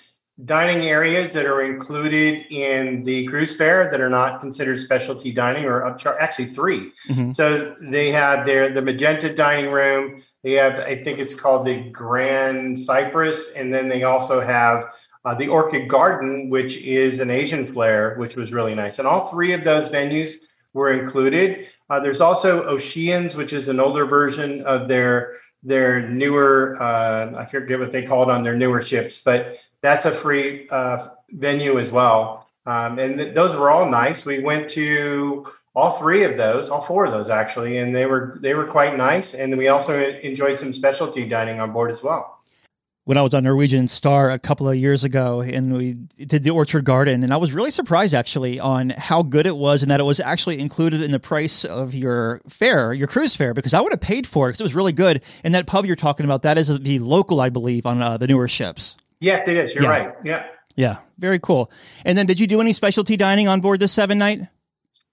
dining 0.45 0.87
areas 0.87 1.33
that 1.33 1.47
are 1.47 1.63
included 1.63 2.45
in 2.51 3.05
the 3.05 3.27
cruise 3.27 3.57
fare 3.57 3.91
that 3.91 4.01
are 4.01 4.11
not 4.11 4.41
considered 4.41 4.79
specialty 4.79 5.33
dining 5.33 5.65
or 5.65 5.81
upcharge. 5.81 6.19
Actually, 6.21 6.53
3 6.53 6.93
mm-hmm. 7.09 7.31
So 7.31 7.75
they 7.81 8.13
have 8.13 8.45
their 8.45 8.73
the 8.73 8.83
magenta 8.83 9.33
dining 9.33 9.73
room. 9.73 10.23
They 10.43 10.53
have, 10.53 10.79
I 10.81 11.03
think 11.03 11.19
it's 11.19 11.35
called 11.35 11.67
the 11.67 11.89
Grand 11.91 12.79
Cypress, 12.79 13.55
and 13.57 13.73
then 13.73 13.89
they 13.89 14.03
also 14.03 14.41
have 14.41 14.95
uh, 15.25 15.35
the 15.35 15.49
Orchid 15.49 15.89
Garden, 15.89 16.51
which 16.51 16.77
is 16.77 17.19
an 17.19 17.31
Asian 17.31 17.73
flair, 17.73 18.15
which 18.17 18.37
was 18.37 18.53
really 18.53 18.75
nice. 18.75 18.99
And 18.99 19.09
all 19.09 19.29
three 19.29 19.53
of 19.53 19.65
those 19.65 19.89
venues 19.89 20.35
were 20.75 20.93
included. 20.93 21.67
Uh, 21.89 21.99
there's 21.99 22.21
also 22.21 22.63
O'Sheehan's, 22.65 23.35
which 23.35 23.53
is 23.53 23.69
an 23.69 23.81
older 23.81 24.05
version 24.05 24.61
of 24.63 24.87
their 24.87 25.37
their 25.67 26.09
newer 26.09 26.81
uh, 26.81 27.33
I 27.37 27.45
forget 27.47 27.79
what 27.79 27.93
they 27.93 28.05
call 28.05 28.23
it 28.23 28.33
on 28.33 28.45
their 28.45 28.57
newer 28.57 28.81
ships, 28.81 29.19
but 29.19 29.59
that's 29.81 30.05
a 30.05 30.13
free 30.13 30.69
uh, 30.71 31.09
venue 31.31 31.79
as 31.79 31.91
well. 31.91 32.49
Um, 32.67 32.99
and 32.99 33.19
th- 33.19 33.35
those 33.35 33.55
were 33.55 33.71
all 33.71 33.91
nice. 33.91 34.25
We 34.25 34.39
went 34.39 34.69
to 34.71 35.47
all 35.75 35.99
three 35.99 36.25
of 36.25 36.37
those, 36.37 36.71
all 36.71 36.81
four 36.81 37.05
of 37.05 37.13
those 37.13 37.29
actually, 37.29 37.79
and 37.79 37.95
they 37.95 38.07
were 38.07 38.39
they 38.41 38.55
were 38.55 38.65
quite 38.65 38.97
nice. 38.97 39.35
And 39.35 39.57
we 39.59 39.69
also 39.69 40.01
enjoyed 40.01 40.59
some 40.59 40.73
specialty 40.73 41.29
dining 41.29 41.61
on 41.61 41.73
board 41.73 41.91
as 41.91 42.03
well. 42.03 42.36
When 43.07 43.17
I 43.17 43.23
was 43.23 43.35
on 43.35 43.45
Norwegian 43.45 43.87
Star 43.87 44.33
a 44.33 44.39
couple 44.41 44.69
of 44.69 44.75
years 44.75 45.05
ago, 45.05 45.41
and 45.41 45.73
we 45.77 45.93
did 45.93 46.43
the 46.43 46.51
Orchid 46.51 46.85
Garden, 46.85 47.23
and 47.23 47.33
I 47.33 47.37
was 47.37 47.53
really 47.53 47.71
surprised 47.71 48.13
actually 48.13 48.59
on 48.59 48.91
how 48.91 49.23
good 49.23 49.47
it 49.47 49.57
was, 49.57 49.83
and 49.83 49.93
that 49.93 50.01
it 50.01 50.03
was 50.03 50.19
actually 50.19 50.59
included 50.59 51.01
in 51.01 51.13
the 51.13 51.21
price 51.21 51.65
of 51.65 51.95
your 51.95 52.41
fare, 52.49 52.93
your 52.93 53.07
cruise 53.07 53.37
fare, 53.37 53.55
because 53.55 53.75
I 53.75 53.81
would 53.81 53.93
have 53.93 54.01
paid 54.01 54.27
for 54.27 54.49
it 54.49 54.51
because 54.51 54.61
it 54.61 54.65
was 54.65 54.75
really 54.75 54.93
good. 54.93 55.23
And 55.45 55.55
that 55.55 55.69
pub 55.69 55.87
you're 55.87 55.95
talking 55.95 56.25
about, 56.25 56.43
that 56.43 56.59
is 56.59 56.67
the 56.81 56.99
local, 56.99 57.41
I 57.41 57.49
believe, 57.49 57.87
on 57.87 58.03
uh, 58.03 58.17
the 58.17 58.27
newer 58.27 58.49
ships. 58.49 58.97
Yes, 59.21 59.47
it 59.47 59.57
is. 59.57 59.73
You're 59.73 59.85
yeah. 59.85 59.89
right. 59.89 60.15
Yeah. 60.25 60.47
Yeah. 60.75 60.97
Very 61.17 61.39
cool. 61.39 61.71
And 62.05 62.19
then 62.19 62.27
did 62.27 62.41
you 62.41 62.49
do 62.49 62.61
any 62.61 62.73
specialty 62.73 63.17
dining 63.17 63.47
on 63.47 63.61
board 63.61 63.79
this 63.79 63.93
seven 63.93 64.19
night? 64.19 64.49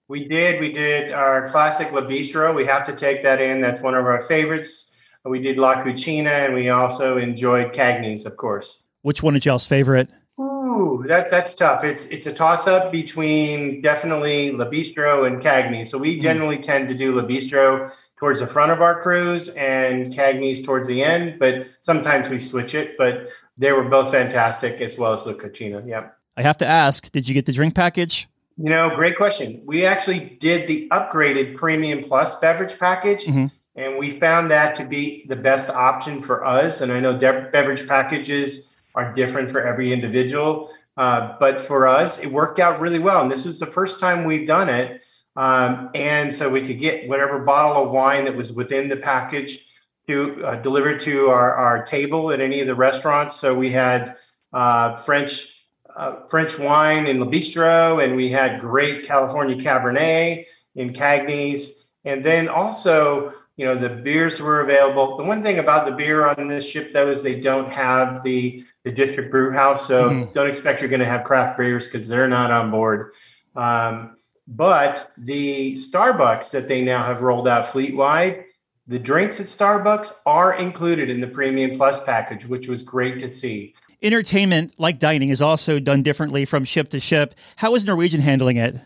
We 0.08 0.26
did. 0.26 0.60
We 0.60 0.72
did 0.72 1.12
our 1.12 1.46
classic 1.46 1.92
La 1.92 2.00
Bistro. 2.00 2.56
We 2.56 2.66
have 2.66 2.86
to 2.86 2.92
take 2.92 3.22
that 3.22 3.40
in. 3.40 3.60
That's 3.60 3.80
one 3.80 3.94
of 3.94 4.04
our 4.04 4.22
favorites. 4.24 4.90
We 5.24 5.40
did 5.40 5.56
La 5.58 5.82
Cucina 5.82 6.44
and 6.44 6.54
we 6.54 6.68
also 6.68 7.16
enjoyed 7.16 7.72
Cagney's, 7.72 8.26
of 8.26 8.36
course. 8.36 8.82
Which 9.02 9.22
one 9.22 9.36
is 9.36 9.44
y'all's 9.46 9.66
favorite? 9.66 10.08
Ooh, 10.38 11.04
that 11.08 11.30
that's 11.30 11.54
tough. 11.54 11.82
It's 11.84 12.06
it's 12.06 12.26
a 12.26 12.32
toss 12.32 12.66
up 12.66 12.92
between 12.92 13.80
definitely 13.80 14.50
La 14.52 14.66
Bistro 14.66 15.26
and 15.26 15.40
Cagney. 15.42 15.86
So 15.86 15.96
we 15.98 16.20
generally 16.20 16.58
tend 16.58 16.88
to 16.88 16.94
do 16.94 17.14
La 17.14 17.22
Bistro 17.22 17.90
towards 18.18 18.40
the 18.40 18.46
front 18.46 18.70
of 18.72 18.80
our 18.82 19.00
cruise 19.02 19.48
and 19.50 20.12
Cagney's 20.12 20.62
towards 20.64 20.88
the 20.88 21.02
end, 21.02 21.38
but 21.38 21.66
sometimes 21.80 22.28
we 22.28 22.38
switch 22.38 22.74
it. 22.74 22.96
But 22.98 23.28
they 23.56 23.72
were 23.72 23.84
both 23.84 24.10
fantastic 24.10 24.80
as 24.80 24.98
well 24.98 25.12
as 25.14 25.24
La 25.26 25.32
Cucina. 25.34 25.86
Yeah. 25.86 26.08
I 26.36 26.42
have 26.42 26.58
to 26.58 26.66
ask, 26.66 27.10
did 27.12 27.28
you 27.28 27.34
get 27.34 27.46
the 27.46 27.52
drink 27.52 27.74
package? 27.74 28.28
You 28.56 28.70
know, 28.70 28.90
great 28.94 29.16
question. 29.16 29.62
We 29.64 29.84
actually 29.86 30.36
did 30.40 30.66
the 30.68 30.88
upgraded 30.90 31.56
premium 31.56 32.02
plus 32.04 32.34
beverage 32.36 32.78
package, 32.78 33.24
Mhm. 33.26 33.50
And 33.76 33.98
we 33.98 34.18
found 34.18 34.50
that 34.50 34.74
to 34.76 34.84
be 34.84 35.24
the 35.28 35.36
best 35.36 35.70
option 35.70 36.22
for 36.22 36.44
us. 36.44 36.80
And 36.80 36.92
I 36.92 37.00
know 37.00 37.16
de- 37.18 37.48
beverage 37.52 37.86
packages 37.88 38.72
are 38.94 39.12
different 39.14 39.50
for 39.50 39.60
every 39.60 39.92
individual, 39.92 40.70
uh, 40.96 41.36
but 41.40 41.64
for 41.64 41.88
us, 41.88 42.18
it 42.18 42.30
worked 42.30 42.58
out 42.58 42.80
really 42.80 43.00
well. 43.00 43.22
And 43.22 43.30
this 43.30 43.44
was 43.44 43.58
the 43.58 43.66
first 43.66 43.98
time 43.98 44.24
we've 44.24 44.46
done 44.46 44.68
it. 44.68 45.02
Um, 45.36 45.90
and 45.94 46.32
so 46.32 46.48
we 46.48 46.62
could 46.62 46.78
get 46.78 47.08
whatever 47.08 47.40
bottle 47.40 47.84
of 47.84 47.90
wine 47.90 48.24
that 48.26 48.36
was 48.36 48.52
within 48.52 48.88
the 48.88 48.96
package 48.96 49.58
to 50.06 50.44
uh, 50.44 50.56
delivered 50.56 51.00
to 51.00 51.28
our, 51.30 51.54
our 51.54 51.82
table 51.82 52.30
at 52.30 52.40
any 52.40 52.60
of 52.60 52.68
the 52.68 52.74
restaurants. 52.74 53.34
So 53.36 53.54
we 53.54 53.72
had 53.72 54.16
uh, 54.52 54.96
French 54.96 55.54
uh, 55.96 56.26
French 56.28 56.58
wine 56.58 57.06
in 57.06 57.20
La 57.20 57.26
Bistro, 57.26 58.02
and 58.02 58.16
we 58.16 58.28
had 58.28 58.60
great 58.60 59.04
California 59.04 59.56
Cabernet 59.56 60.44
in 60.74 60.92
Cagney's, 60.92 61.88
and 62.04 62.24
then 62.24 62.48
also, 62.48 63.32
you 63.56 63.64
know, 63.64 63.76
the 63.76 63.88
beers 63.88 64.40
were 64.40 64.60
available. 64.60 65.16
The 65.16 65.24
one 65.24 65.42
thing 65.42 65.58
about 65.58 65.86
the 65.86 65.92
beer 65.92 66.26
on 66.26 66.48
this 66.48 66.68
ship, 66.68 66.92
though, 66.92 67.10
is 67.10 67.22
they 67.22 67.38
don't 67.40 67.70
have 67.70 68.22
the 68.22 68.64
the 68.84 68.90
district 68.92 69.30
brew 69.30 69.50
house, 69.50 69.86
so 69.88 70.10
Mhm. 70.10 70.34
don't 70.34 70.46
expect 70.46 70.82
you're 70.82 70.90
going 70.90 71.00
to 71.00 71.06
have 71.06 71.24
craft 71.24 71.56
beers 71.56 71.86
because 71.86 72.06
they're 72.06 72.28
not 72.28 72.50
on 72.50 72.70
board. 72.70 73.12
Um, 73.56 74.16
but 74.46 75.10
the 75.16 75.72
Starbucks 75.72 76.50
that 76.50 76.68
they 76.68 76.82
now 76.82 77.02
have 77.06 77.22
rolled 77.22 77.48
out 77.48 77.66
fleet 77.70 77.96
wide, 77.96 78.44
the 78.86 78.98
drinks 78.98 79.40
at 79.40 79.46
Starbucks 79.46 80.12
are 80.26 80.52
included 80.52 81.08
in 81.08 81.22
the 81.22 81.26
Premium 81.26 81.78
Plus 81.78 82.04
package, 82.04 82.44
which 82.46 82.68
was 82.68 82.82
great 82.82 83.18
to 83.20 83.30
see. 83.30 83.74
Entertainment, 84.02 84.74
like 84.76 84.98
dining, 84.98 85.30
is 85.30 85.40
also 85.40 85.78
done 85.80 86.02
differently 86.02 86.44
from 86.44 86.64
ship 86.64 86.90
to 86.90 87.00
ship. 87.00 87.34
How 87.56 87.74
is 87.74 87.86
Norwegian 87.86 88.20
handling 88.20 88.58
it 88.58 88.76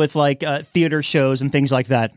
with 0.00 0.14
like 0.16 0.42
uh, 0.42 0.62
theater 0.62 1.02
shows 1.02 1.42
and 1.42 1.52
things 1.52 1.70
like 1.70 1.88
that? 1.88 2.12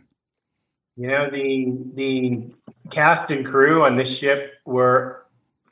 You 0.98 1.08
know, 1.08 1.30
the 1.30 1.78
the 1.94 2.44
cast 2.90 3.32
and 3.32 3.46
crew 3.46 3.84
on 3.84 3.96
this 3.96 4.18
ship 4.18 4.54
were 4.66 5.26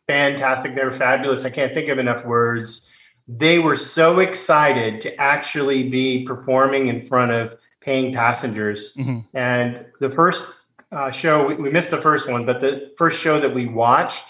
fantastic. 0.08 0.75
They 0.75 0.84
were 0.84 0.91
fabulous. 0.91 1.44
I 1.46 1.50
can't 1.50 1.74
think 1.74 1.89
of 1.89 1.98
enough 1.98 2.24
words. 2.25 2.89
They 3.27 3.58
were 3.58 3.75
so 3.75 4.20
excited 4.20 5.01
to 5.01 5.15
actually 5.20 5.89
be 5.89 6.24
performing 6.25 6.88
in 6.88 7.08
front 7.08 7.32
of 7.32 7.58
paying 7.82 8.13
passengers. 8.13 8.94
Mhm. 8.96 9.25
And 9.34 9.86
the 10.00 10.12
first 10.12 10.48
uh, 10.91 11.10
show, 11.10 11.48
we, 11.48 11.55
we 11.55 11.70
missed 11.72 11.89
the 11.91 12.01
first 12.01 12.29
one, 12.29 12.46
but 12.46 12.60
the 12.60 12.91
first 12.98 13.20
show 13.20 13.39
that 13.39 13.53
we 13.53 13.65
watched 13.65 14.24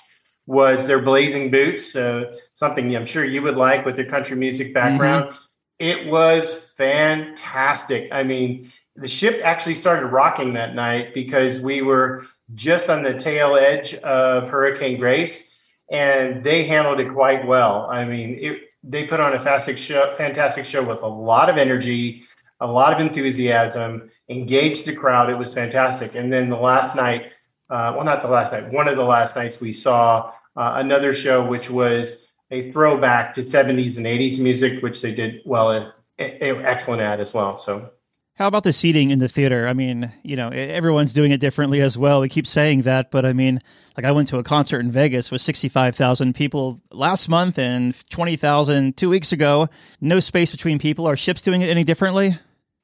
was 0.47 0.87
their 0.87 1.01
Blazing 1.01 1.51
Boots, 1.51 1.95
uh, 1.95 2.33
something 2.53 2.95
I'm 2.95 3.05
sure 3.05 3.23
you 3.25 3.41
would 3.41 3.57
like 3.57 3.85
with 3.85 3.97
your 3.97 4.07
country 4.07 4.37
music 4.37 4.73
background. 4.73 5.35
It 5.79 6.07
was 6.07 6.73
fantastic. 6.77 8.09
I 8.11 8.23
mean, 8.23 8.71
the 8.95 9.07
ship 9.07 9.41
actually 9.43 9.75
started 9.75 10.07
rocking 10.07 10.53
that 10.53 10.75
night 10.75 11.13
because 11.13 11.59
we 11.59 11.81
were 11.81 12.25
just 12.53 12.89
on 12.89 13.03
the 13.03 13.13
tail 13.13 13.55
edge 13.55 13.95
of 13.95 14.49
Hurricane 14.49 14.99
Grace, 14.99 15.59
and 15.91 16.43
they 16.43 16.65
handled 16.65 16.99
it 16.99 17.11
quite 17.11 17.45
well. 17.45 17.87
I 17.89 18.05
mean, 18.05 18.37
it, 18.39 18.61
they 18.83 19.05
put 19.05 19.19
on 19.19 19.33
a 19.33 19.37
fantastic 19.37 19.77
show, 19.77 20.13
fantastic 20.15 20.65
show 20.65 20.83
with 20.83 21.01
a 21.01 21.07
lot 21.07 21.49
of 21.49 21.57
energy, 21.57 22.23
a 22.59 22.67
lot 22.67 22.93
of 22.93 22.99
enthusiasm, 22.99 24.09
engaged 24.29 24.85
the 24.85 24.95
crowd. 24.95 25.29
It 25.29 25.35
was 25.35 25.53
fantastic. 25.53 26.15
And 26.15 26.31
then 26.31 26.49
the 26.49 26.55
last 26.55 26.95
night, 26.95 27.31
uh, 27.69 27.93
well, 27.95 28.05
not 28.05 28.21
the 28.21 28.27
last 28.27 28.53
night, 28.53 28.71
one 28.71 28.87
of 28.87 28.95
the 28.95 29.03
last 29.03 29.35
nights, 29.35 29.59
we 29.59 29.73
saw 29.73 30.31
uh, 30.55 30.73
another 30.75 31.13
show 31.13 31.45
which 31.45 31.69
was 31.69 32.31
a 32.51 32.71
throwback 32.71 33.33
to 33.35 33.41
70s 33.41 33.97
and 33.97 34.05
80s 34.05 34.39
music, 34.39 34.81
which 34.81 35.01
they 35.01 35.13
did 35.13 35.41
well, 35.45 35.69
uh, 35.69 35.89
excellent 36.19 37.01
at 37.01 37.19
as 37.19 37.33
well. 37.33 37.57
So 37.57 37.89
How 38.37 38.47
about 38.47 38.63
the 38.65 38.73
seating 38.73 39.11
in 39.11 39.19
the 39.19 39.29
theater? 39.29 39.65
I 39.65 39.71
mean, 39.71 40.11
you 40.21 40.35
know, 40.35 40.49
everyone's 40.49 41.13
doing 41.13 41.31
it 41.31 41.39
differently 41.39 41.79
as 41.79 41.97
well. 41.97 42.19
We 42.19 42.27
keep 42.27 42.45
saying 42.45 42.81
that, 42.81 43.09
but 43.09 43.25
I 43.25 43.31
mean, 43.31 43.61
like 43.95 44.05
I 44.05 44.11
went 44.11 44.27
to 44.29 44.37
a 44.39 44.43
concert 44.43 44.81
in 44.81 44.91
Vegas 44.91 45.31
with 45.31 45.41
65,000 45.41 46.35
people 46.35 46.81
last 46.91 47.29
month 47.29 47.57
and 47.57 47.95
20,000 48.09 48.97
two 48.97 49.09
weeks 49.09 49.31
ago. 49.31 49.69
No 50.01 50.19
space 50.19 50.51
between 50.51 50.79
people. 50.79 51.07
Are 51.07 51.15
ships 51.15 51.41
doing 51.43 51.61
it 51.61 51.69
any 51.69 51.85
differently? 51.85 52.35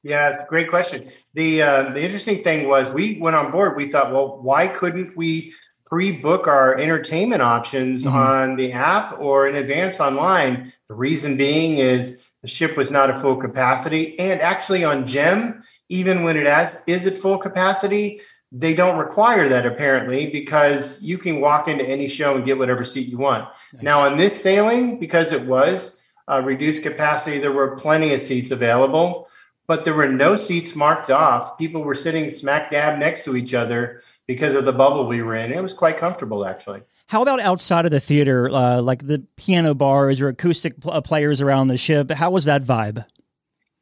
Yeah, 0.03 0.29
it's 0.29 0.41
a 0.41 0.45
great 0.47 0.69
question. 0.69 1.09
The 1.33 1.61
uh, 1.61 1.83
the 1.93 2.01
interesting 2.01 2.43
thing 2.43 2.67
was 2.69 2.89
we 2.89 3.19
went 3.19 3.35
on 3.35 3.51
board. 3.51 3.75
We 3.75 3.89
thought, 3.91 4.11
well, 4.13 4.39
why 4.41 4.67
couldn't 4.67 5.15
we 5.17 5.53
pre-book 5.85 6.47
our 6.47 6.75
entertainment 6.77 7.41
options 7.41 8.05
Mhm. 8.05 8.13
on 8.13 8.55
the 8.55 8.71
app 8.71 9.19
or 9.19 9.47
in 9.47 9.55
advance 9.55 9.99
online? 9.99 10.71
The 10.87 10.95
reason 10.95 11.35
being 11.35 11.77
is 11.77 12.23
the 12.41 12.47
ship 12.47 12.75
was 12.77 12.91
not 12.91 13.09
at 13.09 13.21
full 13.21 13.35
capacity, 13.35 14.17
and 14.19 14.41
actually 14.41 14.83
on 14.83 15.05
Gem, 15.05 15.63
even 15.89 16.23
when 16.23 16.37
it 16.37 16.47
has 16.47 16.81
is 16.87 17.05
at 17.05 17.17
full 17.17 17.37
capacity, 17.37 18.21
they 18.51 18.73
don't 18.73 18.97
require 18.97 19.47
that 19.49 19.65
apparently 19.65 20.29
because 20.29 21.01
you 21.01 21.17
can 21.17 21.39
walk 21.39 21.67
into 21.67 21.85
any 21.85 22.07
show 22.07 22.35
and 22.35 22.45
get 22.45 22.57
whatever 22.57 22.83
seat 22.83 23.07
you 23.07 23.17
want. 23.17 23.47
Now 23.81 24.05
on 24.05 24.17
this 24.17 24.41
sailing, 24.41 24.99
because 24.99 25.31
it 25.31 25.43
was 25.43 26.01
uh, 26.29 26.41
reduced 26.41 26.83
capacity, 26.83 27.39
there 27.39 27.51
were 27.51 27.77
plenty 27.77 28.13
of 28.13 28.21
seats 28.21 28.51
available 28.51 29.29
but 29.71 29.85
there 29.85 29.93
were 29.93 30.09
no 30.09 30.35
seats 30.35 30.75
marked 30.75 31.09
off. 31.09 31.57
People 31.57 31.81
were 31.81 31.95
sitting 31.95 32.29
smack 32.29 32.71
dab 32.71 32.99
next 32.99 33.23
to 33.23 33.37
each 33.37 33.53
other 33.53 34.03
because 34.27 34.53
of 34.53 34.65
the 34.65 34.73
bubble 34.73 35.07
we 35.07 35.21
were 35.21 35.33
in. 35.33 35.53
It 35.53 35.61
was 35.61 35.71
quite 35.71 35.97
comfortable, 35.97 36.45
actually. 36.45 36.81
How 37.11 37.21
about 37.21 37.41
outside 37.41 37.83
of 37.83 37.91
the 37.91 37.99
theater, 37.99 38.49
uh, 38.49 38.81
like 38.81 39.05
the 39.05 39.21
piano 39.35 39.73
bars 39.73 40.21
or 40.21 40.29
acoustic 40.29 40.79
pl- 40.79 40.91
uh, 40.91 41.01
players 41.01 41.41
around 41.41 41.67
the 41.67 41.77
ship? 41.77 42.09
How 42.09 42.31
was 42.31 42.45
that 42.45 42.63
vibe? 42.63 43.05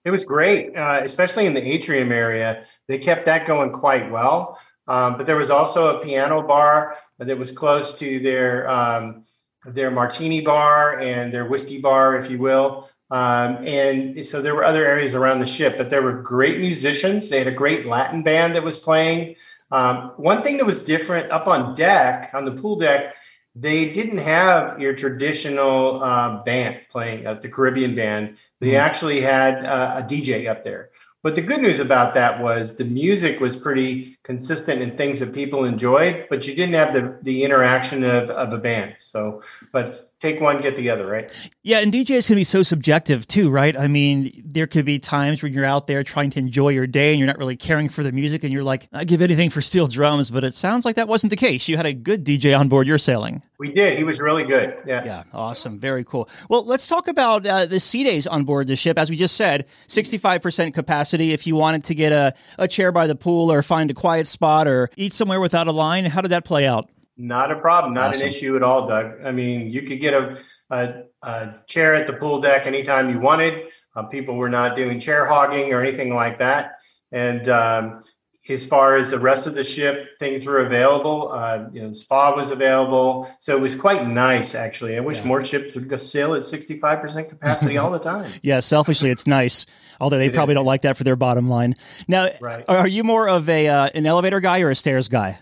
It 0.03 0.09
was 0.09 0.25
great, 0.25 0.75
uh, 0.75 1.01
especially 1.03 1.45
in 1.45 1.53
the 1.53 1.61
atrium 1.61 2.11
area. 2.11 2.65
They 2.87 2.97
kept 2.97 3.27
that 3.27 3.45
going 3.45 3.71
quite 3.71 4.09
well. 4.09 4.59
Um, 4.87 5.15
but 5.15 5.27
there 5.27 5.35
was 5.35 5.51
also 5.51 5.95
a 5.95 6.03
piano 6.03 6.41
bar 6.41 6.97
that 7.19 7.37
was 7.37 7.51
close 7.51 7.99
to 7.99 8.19
their 8.19 8.67
um, 8.67 9.25
their 9.63 9.91
martini 9.91 10.41
bar 10.41 10.97
and 10.97 11.31
their 11.31 11.45
whiskey 11.45 11.77
bar, 11.77 12.17
if 12.17 12.31
you 12.31 12.39
will. 12.39 12.89
Um, 13.11 13.57
and 13.63 14.25
so 14.25 14.41
there 14.41 14.55
were 14.55 14.65
other 14.65 14.83
areas 14.83 15.13
around 15.13 15.39
the 15.39 15.45
ship, 15.45 15.77
but 15.77 15.91
there 15.91 16.01
were 16.01 16.13
great 16.13 16.57
musicians. 16.57 17.29
They 17.29 17.37
had 17.37 17.47
a 17.47 17.51
great 17.51 17.85
Latin 17.85 18.23
band 18.23 18.55
that 18.55 18.63
was 18.63 18.79
playing. 18.79 19.35
Um, 19.71 20.13
one 20.17 20.41
thing 20.41 20.57
that 20.57 20.65
was 20.65 20.83
different 20.83 21.31
up 21.31 21.45
on 21.45 21.75
deck, 21.75 22.31
on 22.33 22.45
the 22.45 22.51
pool 22.51 22.75
deck, 22.75 23.13
they 23.55 23.89
didn't 23.89 24.19
have 24.19 24.79
your 24.79 24.93
traditional 24.93 26.03
uh, 26.03 26.43
band 26.43 26.81
playing, 26.89 27.25
uh, 27.25 27.33
the 27.35 27.49
Caribbean 27.49 27.95
band. 27.95 28.37
They 28.59 28.75
actually 28.75 29.21
had 29.21 29.65
uh, 29.65 29.95
a 29.97 30.03
DJ 30.03 30.49
up 30.49 30.63
there. 30.63 30.91
But 31.23 31.35
the 31.35 31.41
good 31.41 31.61
news 31.61 31.79
about 31.79 32.13
that 32.15 32.41
was 32.41 32.75
the 32.75 32.85
music 32.85 33.39
was 33.39 33.55
pretty 33.55 34.17
consistent 34.23 34.81
and 34.81 34.97
things 34.97 35.19
that 35.19 35.33
people 35.33 35.63
enjoyed, 35.65 36.27
but 36.29 36.45
you 36.47 36.55
didn't 36.55 36.75
have 36.75 36.93
the, 36.93 37.17
the 37.23 37.43
interaction 37.43 38.03
of, 38.03 38.29
of 38.29 38.53
a 38.53 38.57
band. 38.57 38.95
So, 38.99 39.41
but 39.71 40.01
take 40.19 40.41
one, 40.41 40.61
get 40.61 40.75
the 40.75 40.89
other, 40.89 41.05
right? 41.05 41.31
Yeah, 41.63 41.79
and 41.79 41.93
DJ 41.93 42.09
DJs 42.09 42.27
can 42.27 42.35
be 42.35 42.43
so 42.43 42.63
subjective 42.63 43.27
too, 43.27 43.49
right? 43.49 43.77
I 43.77 43.87
mean, 43.87 44.43
there 44.43 44.67
could 44.67 44.85
be 44.85 44.99
times 44.99 45.43
when 45.43 45.53
you're 45.53 45.65
out 45.65 45.87
there 45.87 46.03
trying 46.03 46.31
to 46.31 46.39
enjoy 46.39 46.69
your 46.69 46.87
day 46.87 47.11
and 47.11 47.19
you're 47.19 47.27
not 47.27 47.37
really 47.37 47.55
caring 47.55 47.89
for 47.89 48.03
the 48.03 48.11
music 48.11 48.43
and 48.43 48.51
you're 48.51 48.63
like, 48.63 48.87
I'd 48.91 49.07
give 49.07 49.21
anything 49.21 49.49
for 49.49 49.61
steel 49.61 49.87
drums, 49.87 50.31
but 50.31 50.43
it 50.43 50.53
sounds 50.53 50.85
like 50.85 50.95
that 50.95 51.07
wasn't 51.07 51.29
the 51.29 51.35
case. 51.35 51.67
You 51.67 51.77
had 51.77 51.85
a 51.85 51.93
good 51.93 52.25
DJ 52.25 52.57
on 52.57 52.67
board 52.67 52.87
your 52.87 52.97
sailing. 52.97 53.43
We 53.59 53.73
did. 53.73 53.97
He 53.97 54.05
was 54.05 54.21
really 54.21 54.45
good. 54.45 54.77
Yeah. 54.87 55.03
Yeah, 55.03 55.23
awesome. 55.33 55.79
Very 55.79 56.05
cool. 56.05 56.29
Well, 56.49 56.63
let's 56.65 56.87
talk 56.87 57.09
about 57.09 57.45
uh, 57.45 57.65
the 57.65 57.79
sea 57.81 58.05
days 58.05 58.25
on 58.25 58.45
board 58.45 58.67
the 58.67 58.77
ship. 58.77 58.97
As 58.97 59.09
we 59.09 59.17
just 59.17 59.35
said, 59.35 59.65
65% 59.89 60.73
capacity. 60.73 61.33
If 61.33 61.45
you 61.45 61.55
wanted 61.57 61.83
to 61.85 61.95
get 61.95 62.13
a, 62.13 62.33
a 62.57 62.69
chair 62.69 62.93
by 62.93 63.05
the 63.05 63.15
pool 63.15 63.51
or 63.51 63.61
find 63.61 63.91
a 63.91 63.93
quiet 63.93 64.27
spot 64.27 64.65
or 64.67 64.89
eat 64.95 65.13
somewhere 65.13 65.41
without 65.41 65.67
a 65.67 65.73
line, 65.73 66.05
how 66.05 66.21
did 66.21 66.31
that 66.31 66.45
play 66.45 66.65
out? 66.65 66.89
Not 67.17 67.51
a 67.51 67.55
problem. 67.57 67.93
Not 67.93 68.11
Awesome. 68.11 68.21
an 68.23 68.27
issue 68.29 68.55
at 68.55 68.63
all, 68.63 68.87
Doug. 68.87 69.25
I 69.25 69.31
mean, 69.31 69.69
you 69.69 69.81
could 69.81 69.99
get 69.99 70.13
a, 70.13 70.37
a, 70.69 70.93
a 71.21 71.55
chair 71.67 71.95
at 71.95 72.07
the 72.07 72.13
pool 72.13 72.39
deck 72.39 72.65
anytime 72.65 73.09
you 73.09 73.19
wanted. 73.19 73.65
Uh, 73.93 74.03
people 74.03 74.35
were 74.37 74.47
not 74.49 74.77
doing 74.77 75.01
chair 75.01 75.25
hogging 75.25 75.73
or 75.73 75.81
anything 75.81 76.13
like 76.15 76.39
that. 76.39 76.79
And 77.11 77.49
um, 77.49 78.03
as 78.49 78.65
far 78.65 78.95
as 78.95 79.11
the 79.11 79.19
rest 79.19 79.45
of 79.47 79.53
the 79.55 79.63
ship, 79.63 80.17
things 80.19 80.45
were 80.45 80.65
available. 80.65 81.31
Uh, 81.31 81.65
you 81.71 81.81
know, 81.81 81.91
spa 81.91 82.35
was 82.35 82.49
available, 82.49 83.29
so 83.39 83.55
it 83.55 83.59
was 83.61 83.75
quite 83.75 84.07
nice. 84.07 84.55
Actually, 84.55 84.97
I 84.97 84.99
wish 85.01 85.19
Yeah. 85.19 85.25
more 85.27 85.45
ships 85.45 85.73
would 85.75 85.87
go 85.87 85.97
sail 85.97 86.33
at 86.33 86.45
sixty-five 86.45 86.99
percent 87.01 87.29
capacity 87.29 87.77
all 87.77 87.91
the 87.91 87.99
time. 87.99 88.31
Yeah, 88.41 88.59
selfishly, 88.61 89.09
it's 89.11 89.27
nice, 89.27 89.65
although 90.01 90.17
they 90.17 90.27
It 90.27 90.33
probably 90.33 90.53
is. 90.53 90.57
don't 90.57 90.65
like 90.65 90.81
that 90.81 90.97
for 90.97 91.03
their 91.03 91.15
bottom 91.15 91.47
line. 91.49 91.75
Now, 92.07 92.29
Right. 92.41 92.65
are 92.67 92.87
you 92.87 93.03
more 93.03 93.29
of 93.29 93.47
a 93.49 93.67
uh, 93.67 93.89
an 93.93 94.05
elevator 94.05 94.39
guy 94.39 94.61
or 94.61 94.69
a 94.71 94.75
stairs 94.75 95.07
guy? 95.09 95.39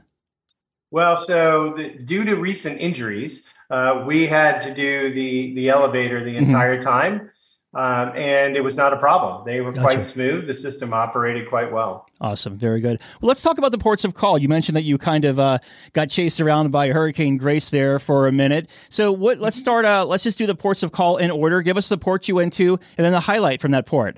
Well, 0.92 1.18
so 1.18 1.74
the, 1.78 1.90
due 1.90 2.24
to 2.26 2.36
recent 2.36 2.80
injuries, 2.80 3.46
uh, 3.70 4.04
we 4.08 4.26
had 4.28 4.62
to 4.64 4.74
do 4.74 5.12
the 5.14 5.54
the 5.56 5.70
elevator 5.70 6.24
the 6.24 6.32
Mm-hmm. 6.36 6.46
entire 6.46 6.82
time, 6.82 7.30
um, 7.74 8.14
and 8.16 8.56
it 8.56 8.62
was 8.62 8.76
not 8.78 8.94
a 8.94 8.98
problem. 8.98 9.46
They 9.46 9.62
were 9.62 9.72
Gotcha. 9.72 9.82
quite 9.82 10.06
smooth. 10.06 10.48
The 10.48 10.56
system 10.56 10.94
operated 10.94 11.50
quite 11.50 11.72
well. 11.72 12.07
Awesome. 12.20 12.58
Very 12.58 12.80
good. 12.82 13.00
Well, 13.22 13.28
let's 13.28 13.42
talk 13.42 13.58
about 13.58 13.72
the 13.72 13.78
ports 13.78 14.04
of 14.04 14.16
call. 14.16 14.40
You 14.40 14.50
mentioned 14.50 14.76
that 14.76 14.84
you 14.84 14.98
kind 14.98 15.24
of 15.24 15.38
uh, 15.38 15.60
got 15.94 16.10
chased 16.10 16.42
around 16.42 16.72
by 16.72 16.90
Hurricane 16.90 17.38
Grace 17.38 17.70
there 17.70 18.00
for 18.00 18.28
a 18.28 18.32
minute. 18.32 18.68
So 18.90 19.12
what, 19.12 19.38
let's 19.38 19.56
start, 19.56 19.86
uh, 19.86 20.06
let's 20.06 20.24
just 20.24 20.38
do 20.38 20.48
the 20.48 20.56
ports 20.56 20.82
of 20.82 20.92
call 20.92 21.18
in 21.18 21.30
order. 21.30 21.62
Give 21.62 21.78
us 21.78 21.90
the 21.90 21.98
port 21.98 22.28
you 22.28 22.36
went 22.36 22.54
to 22.54 22.80
and 22.98 23.06
then 23.06 23.12
the 23.12 23.20
highlight 23.20 23.62
from 23.62 23.72
that 23.72 23.86
port. 23.86 24.18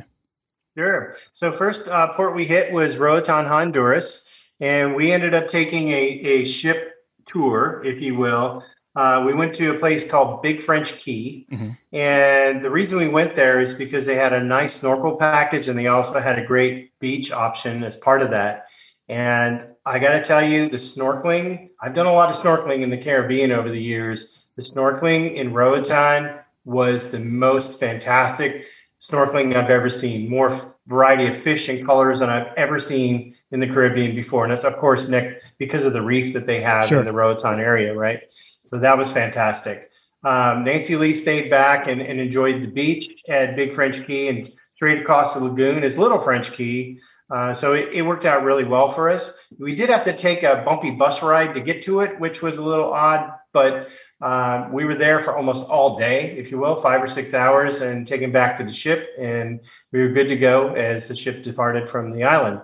Sure. 0.77 1.13
So 1.33 1.51
first 1.51 1.89
uh, 1.89 2.13
port 2.13 2.35
we 2.35 2.45
hit 2.45 2.71
was 2.71 2.95
Roatan, 2.95 3.45
Honduras, 3.45 4.25
and 4.61 4.95
we 4.95 5.11
ended 5.11 5.33
up 5.33 5.47
taking 5.47 5.89
a, 5.89 5.95
a 5.95 6.45
ship 6.45 6.93
tour, 7.25 7.81
if 7.83 8.01
you 8.01 8.15
will. 8.15 8.63
Uh, 8.95 9.23
we 9.25 9.33
went 9.33 9.53
to 9.53 9.71
a 9.71 9.77
place 9.79 10.09
called 10.09 10.41
Big 10.41 10.61
French 10.63 10.99
Cay, 10.99 11.45
and 11.93 12.63
the 12.65 12.69
reason 12.69 12.97
we 12.97 13.07
went 13.07 13.35
there 13.35 13.59
is 13.61 13.73
because 13.73 14.05
they 14.05 14.15
had 14.15 14.33
a 14.33 14.43
nice 14.43 14.73
snorkel 14.73 15.15
package, 15.15 15.67
and 15.67 15.77
they 15.77 15.87
also 15.87 16.19
had 16.19 16.39
a 16.39 16.45
great 16.45 16.97
beach 16.99 17.31
option 17.31 17.83
as 17.83 17.95
part 17.95 18.21
of 18.21 18.31
that. 18.31 18.65
And 19.07 19.65
I 19.85 19.99
got 19.99 20.11
to 20.13 20.23
tell 20.23 20.43
you, 20.47 20.69
the 20.69 20.77
snorkeling. 20.77 21.69
I've 21.81 21.93
done 21.93 22.07
a 22.07 22.13
lot 22.13 22.29
of 22.29 22.35
snorkeling 22.35 22.81
in 22.81 22.89
the 22.89 22.97
Caribbean 22.97 23.51
over 23.51 23.69
the 23.69 23.81
years. 23.81 24.45
The 24.55 24.61
snorkeling 24.61 25.35
in 25.35 25.53
Roatan 25.53 26.37
was 26.65 27.09
the 27.09 27.19
most 27.19 27.79
fantastic 27.79 28.65
snorkeling 28.99 29.55
I've 29.55 29.69
ever 29.69 29.89
seen. 29.89 30.29
More 30.29 30.75
variety 30.87 31.27
of 31.27 31.37
fish 31.37 31.69
and 31.69 31.85
colors 31.85 32.19
than 32.19 32.29
I've 32.29 32.53
ever 32.57 32.79
seen 32.79 33.35
in 33.51 33.59
the 33.59 33.67
Caribbean 33.67 34.15
before. 34.15 34.43
And 34.43 34.51
that's 34.51 34.65
of 34.65 34.77
course 34.77 35.07
Nick 35.07 35.41
because 35.57 35.85
of 35.85 35.93
the 35.93 36.01
reef 36.01 36.33
that 36.33 36.45
they 36.45 36.61
have 36.61 36.87
Sure. 36.87 36.99
in 36.99 37.05
the 37.05 37.13
Roatan 37.13 37.59
area, 37.59 37.95
right? 37.95 38.21
So 38.69 38.77
that 38.77 38.97
was 38.97 39.11
fantastic. 39.11 39.89
Um, 40.23 40.63
Nancy 40.63 40.95
Lee 40.95 41.13
stayed 41.13 41.49
back 41.49 41.87
and, 41.87 42.01
and 42.01 42.19
enjoyed 42.19 42.61
the 42.61 42.67
beach 42.67 43.23
at 43.27 43.55
Big 43.55 43.73
French 43.73 44.05
Cay 44.05 44.27
and 44.27 44.51
straight 44.75 45.01
across 45.01 45.33
the 45.33 45.43
lagoon 45.43 45.83
is 45.83 45.97
Little 45.97 46.21
French 46.21 46.51
Cay. 46.51 46.99
Uh, 47.31 47.53
so 47.53 47.73
it, 47.73 47.89
it 47.93 48.01
worked 48.03 48.25
out 48.25 48.43
really 48.43 48.63
well 48.63 48.91
for 48.91 49.09
us. 49.09 49.33
We 49.57 49.73
did 49.73 49.89
have 49.89 50.03
to 50.03 50.13
take 50.13 50.43
a 50.43 50.61
bumpy 50.63 50.91
bus 50.91 51.23
ride 51.23 51.55
to 51.55 51.61
get 51.61 51.81
to 51.83 52.01
it, 52.01 52.19
which 52.19 52.43
was 52.43 52.57
a 52.57 52.63
little 52.63 52.93
odd, 52.93 53.31
but 53.53 53.89
um, 54.21 54.71
we 54.71 54.85
were 54.85 54.95
there 54.95 55.23
for 55.23 55.35
almost 55.35 55.67
all 55.67 55.97
day, 55.97 56.35
if 56.37 56.51
you 56.51 56.59
will, 56.59 56.81
five 56.81 57.01
or 57.01 57.07
six 57.07 57.33
hours, 57.33 57.81
and 57.81 58.05
taken 58.05 58.31
back 58.31 58.57
to 58.57 58.63
the 58.63 58.73
ship, 58.73 59.09
and 59.17 59.61
we 59.91 60.01
were 60.01 60.09
good 60.09 60.27
to 60.27 60.35
go 60.35 60.73
as 60.73 61.07
the 61.07 61.15
ship 61.15 61.41
departed 61.41 61.89
from 61.89 62.11
the 62.11 62.23
island. 62.23 62.61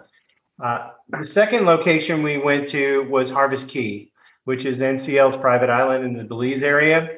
Uh, 0.62 0.90
the 1.10 1.26
second 1.26 1.66
location 1.66 2.24
we 2.24 2.38
went 2.38 2.68
to 2.70 3.04
was 3.10 3.32
Harvest 3.32 3.70
Caye, 3.70 4.12
which 4.46 4.64
is 4.66 4.80
NCL's 4.80 5.36
private 5.38 5.70
island 5.70 6.06
in 6.06 6.14
the 6.14 6.24
Belize 6.24 6.64
area. 6.64 7.18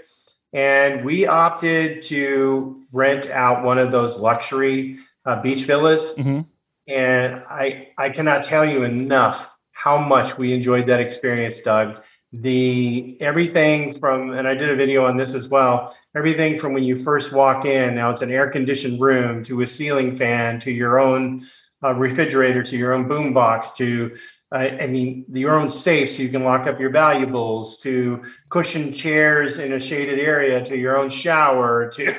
And 0.53 1.05
we 1.05 1.27
opted 1.27 2.01
to 2.03 2.83
rent 2.91 3.29
out 3.29 3.63
one 3.63 3.77
of 3.77 3.91
those 3.91 4.17
luxury 4.17 4.97
uh, 5.25 5.41
beach 5.41 5.65
villas. 5.65 6.13
Mhm. 6.17 6.45
And 6.87 7.43
I, 7.49 7.89
I 7.97 8.09
cannot 8.09 8.43
tell 8.43 8.65
you 8.65 8.83
enough 8.83 9.49
how 9.71 9.97
much 9.97 10.37
we 10.37 10.53
enjoyed 10.53 10.87
that 10.87 11.01
experience, 11.01 11.59
Doug. 11.59 11.99
The 12.33 13.17
everything 13.21 13.99
from, 13.99 14.31
and 14.31 14.47
I 14.47 14.53
did 14.53 14.69
a 14.69 14.75
video 14.75 15.05
on 15.05 15.17
this 15.17 15.33
as 15.33 15.47
well, 15.47 15.95
everything 16.15 16.57
from 16.57 16.73
when 16.73 16.83
you 16.83 17.01
first 17.01 17.31
walk 17.31 17.65
in, 17.65 17.95
now 17.95 18.09
it's 18.09 18.21
an 18.21 18.31
air 18.31 18.49
conditioned 18.49 18.99
room 18.99 19.43
to 19.45 19.61
a 19.61 19.67
ceiling 19.67 20.15
fan 20.15 20.59
to 20.61 20.71
your 20.71 20.99
own 20.99 21.45
uh, 21.83 21.93
refrigerator 21.93 22.63
to 22.63 22.77
your 22.77 22.93
own 22.93 23.07
boom 23.07 23.33
box 23.33 23.71
to 23.77 24.15
uh, 24.51 24.57
I 24.57 24.87
mean, 24.87 25.25
your 25.31 25.53
own 25.53 25.69
safe 25.69 26.11
so 26.11 26.23
you 26.23 26.29
can 26.29 26.43
lock 26.43 26.67
up 26.67 26.79
your 26.79 26.89
valuables, 26.89 27.79
to 27.79 28.23
cushion 28.49 28.93
chairs 28.93 29.57
in 29.57 29.73
a 29.73 29.79
shaded 29.79 30.19
area, 30.19 30.63
to 30.65 30.77
your 30.77 30.97
own 30.97 31.09
shower, 31.09 31.89
to 31.95 32.15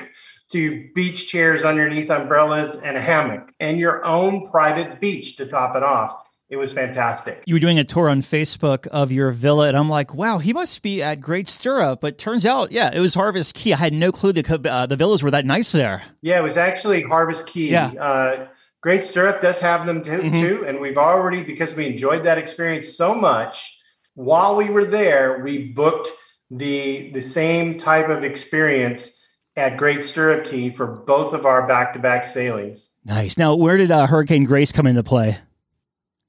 to 0.51 0.89
beach 0.95 1.29
chairs 1.29 1.63
underneath 1.63 2.09
umbrellas 2.09 2.75
and 2.75 2.97
a 2.97 3.01
hammock, 3.01 3.53
and 3.59 3.77
your 3.77 4.03
own 4.03 4.49
private 4.49 4.99
beach 4.99 5.37
to 5.37 5.45
top 5.45 5.75
it 5.75 5.83
off. 5.83 6.23
It 6.49 6.57
was 6.57 6.73
fantastic. 6.73 7.43
You 7.45 7.53
were 7.53 7.59
doing 7.59 7.77
a 7.77 7.83
tour 7.83 8.09
on 8.09 8.23
Facebook 8.23 8.87
of 8.87 9.11
your 9.11 9.29
villa, 9.29 9.67
and 9.67 9.77
I'm 9.77 9.89
like, 9.89 10.15
wow, 10.15 10.39
he 10.39 10.51
must 10.51 10.81
be 10.81 11.03
at 11.03 11.21
Great 11.21 11.47
Stirrup. 11.47 12.01
But 12.01 12.17
turns 12.17 12.43
out, 12.43 12.71
yeah, 12.71 12.89
it 12.91 12.99
was 12.99 13.13
Harvest 13.13 13.53
Caye. 13.53 13.73
I 13.73 13.77
had 13.77 13.93
no 13.93 14.11
clue 14.11 14.33
the, 14.33 14.71
uh, 14.71 14.87
the 14.87 14.95
villas 14.95 15.21
were 15.21 15.29
that 15.29 15.45
nice 15.45 15.71
there. 15.71 16.01
Yeah, 16.23 16.39
it 16.39 16.43
was 16.43 16.57
actually 16.57 17.03
Harvest 17.03 17.45
Caye. 17.45 17.69
Yeah. 17.69 17.89
Uh, 17.89 18.47
Great 18.81 19.03
Stirrup 19.03 19.41
does 19.41 19.59
have 19.59 19.85
them 19.85 20.01
too, 20.01 20.19
Mhm. 20.19 20.39
too, 20.39 20.65
and 20.65 20.79
we've 20.79 20.97
already 20.97 21.43
because 21.43 21.75
we 21.75 21.85
enjoyed 21.85 22.23
that 22.23 22.37
experience 22.37 22.95
so 22.95 23.13
much. 23.13 23.77
While 24.15 24.55
we 24.55 24.69
were 24.69 24.85
there, 24.85 25.41
we 25.43 25.67
booked 25.73 26.09
the 26.49 27.11
the 27.13 27.21
same 27.21 27.77
type 27.77 28.09
of 28.09 28.23
experience 28.23 29.15
at 29.55 29.77
Great 29.77 30.03
Stirrup 30.03 30.45
Cay 30.45 30.69
for 30.69 30.87
both 30.87 31.33
of 31.33 31.45
our 31.45 31.67
back 31.67 31.93
to 31.93 31.99
back 31.99 32.25
sailings. 32.25 32.87
Nice. 33.05 33.37
Now, 33.37 33.55
where 33.55 33.75
did 33.77 33.91
uh, 33.91 34.07
Hurricane 34.07 34.45
Grace 34.45 34.71
come 34.71 34.87
into 34.87 35.03
play? 35.03 35.37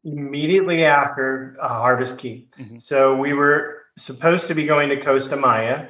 immediately 0.02 0.82
after 0.82 1.56
uh, 1.60 1.68
Harvest 1.68 2.16
Caye. 2.18 2.46
Mhm. 2.58 2.80
So 2.80 3.14
we 3.14 3.34
were 3.34 3.82
supposed 3.98 4.48
to 4.48 4.54
be 4.54 4.64
going 4.64 4.88
to 4.88 4.96
Costa 4.98 5.36
Maya, 5.36 5.88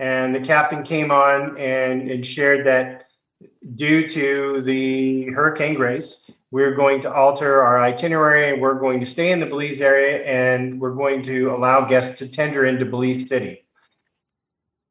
and 0.00 0.34
the 0.34 0.40
captain 0.40 0.82
came 0.82 1.12
on 1.12 1.56
and, 1.58 2.10
and 2.10 2.26
shared 2.26 2.66
that 2.66 3.04
due 3.74 4.08
to 4.08 4.62
the 4.62 5.26
Hurricane 5.32 5.74
Grace, 5.74 6.30
we're 6.50 6.74
going 6.74 7.00
to 7.00 7.12
alter 7.12 7.62
our 7.62 7.80
itinerary. 7.80 8.58
We're 8.58 8.78
going 8.78 9.00
to 9.00 9.06
stay 9.06 9.32
in 9.32 9.40
the 9.40 9.46
Belize 9.46 9.80
area, 9.80 10.22
and 10.24 10.80
we're 10.80 10.94
going 10.94 11.22
to 11.22 11.54
allow 11.54 11.86
guests 11.86 12.18
to 12.18 12.28
tender 12.28 12.66
into 12.66 12.84
Belize 12.84 13.26
City. 13.26 13.64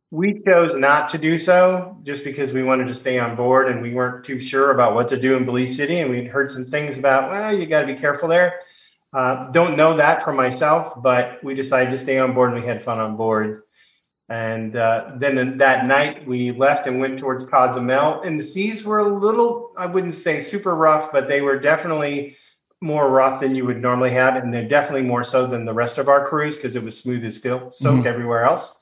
We 0.09 0.41
chose 0.45 0.75
not 0.75 1.07
to 1.09 1.17
do 1.17 1.37
so 1.37 1.97
just 2.03 2.23
because 2.23 2.51
we 2.51 2.63
wanted 2.63 2.87
to 2.87 2.93
stay 2.93 3.17
on 3.17 3.35
board 3.37 3.69
and 3.69 3.81
we 3.81 3.93
weren't 3.93 4.25
too 4.25 4.41
sure 4.41 4.71
about 4.71 4.93
what 4.93 5.07
to 5.09 5.19
do 5.19 5.37
in 5.37 5.45
Belize 5.45 5.75
City. 5.75 5.99
And 5.99 6.09
we'd 6.09 6.27
heard 6.27 6.51
some 6.51 6.65
things 6.65 6.97
about, 6.97 7.29
well, 7.29 7.57
you 7.57 7.65
got 7.65 7.81
to 7.81 7.87
be 7.87 7.95
careful 7.95 8.27
there. 8.27 8.55
Uh, 9.13 9.49
don't 9.51 9.77
know 9.77 9.95
that 9.95 10.23
for 10.23 10.33
myself, 10.33 11.01
but 11.01 11.41
we 11.43 11.53
decided 11.53 11.91
to 11.91 11.97
stay 11.97 12.17
on 12.17 12.33
board 12.33 12.51
and 12.51 12.61
we 12.61 12.67
had 12.67 12.83
fun 12.83 12.99
on 12.99 13.15
board. 13.15 13.63
And 14.31 14.77
uh, 14.77 15.11
then 15.17 15.57
that 15.57 15.85
night 15.85 16.25
we 16.25 16.53
left 16.53 16.87
and 16.87 17.01
went 17.01 17.19
towards 17.19 17.43
Cozumel, 17.43 18.21
and 18.21 18.39
the 18.39 18.43
seas 18.45 18.85
were 18.85 18.99
a 18.99 19.03
little, 19.03 19.73
I 19.77 19.87
wouldn't 19.87 20.15
say 20.15 20.39
super 20.39 20.73
rough, 20.73 21.11
but 21.11 21.27
they 21.27 21.41
were 21.41 21.59
definitely 21.59 22.37
more 22.79 23.09
rough 23.09 23.41
than 23.41 23.55
you 23.55 23.65
would 23.65 23.81
normally 23.81 24.11
have. 24.11 24.37
And 24.37 24.53
they're 24.53 24.65
definitely 24.65 25.01
more 25.01 25.25
so 25.25 25.47
than 25.47 25.65
the 25.65 25.73
rest 25.73 25.97
of 25.97 26.07
our 26.07 26.25
cruise 26.25 26.55
because 26.55 26.77
it 26.77 26.83
was 26.83 26.97
smooth 26.97 27.25
as 27.25 27.41
silk, 27.41 27.73
soaked 27.73 28.07
everywhere 28.07 28.45
else. 28.45 28.73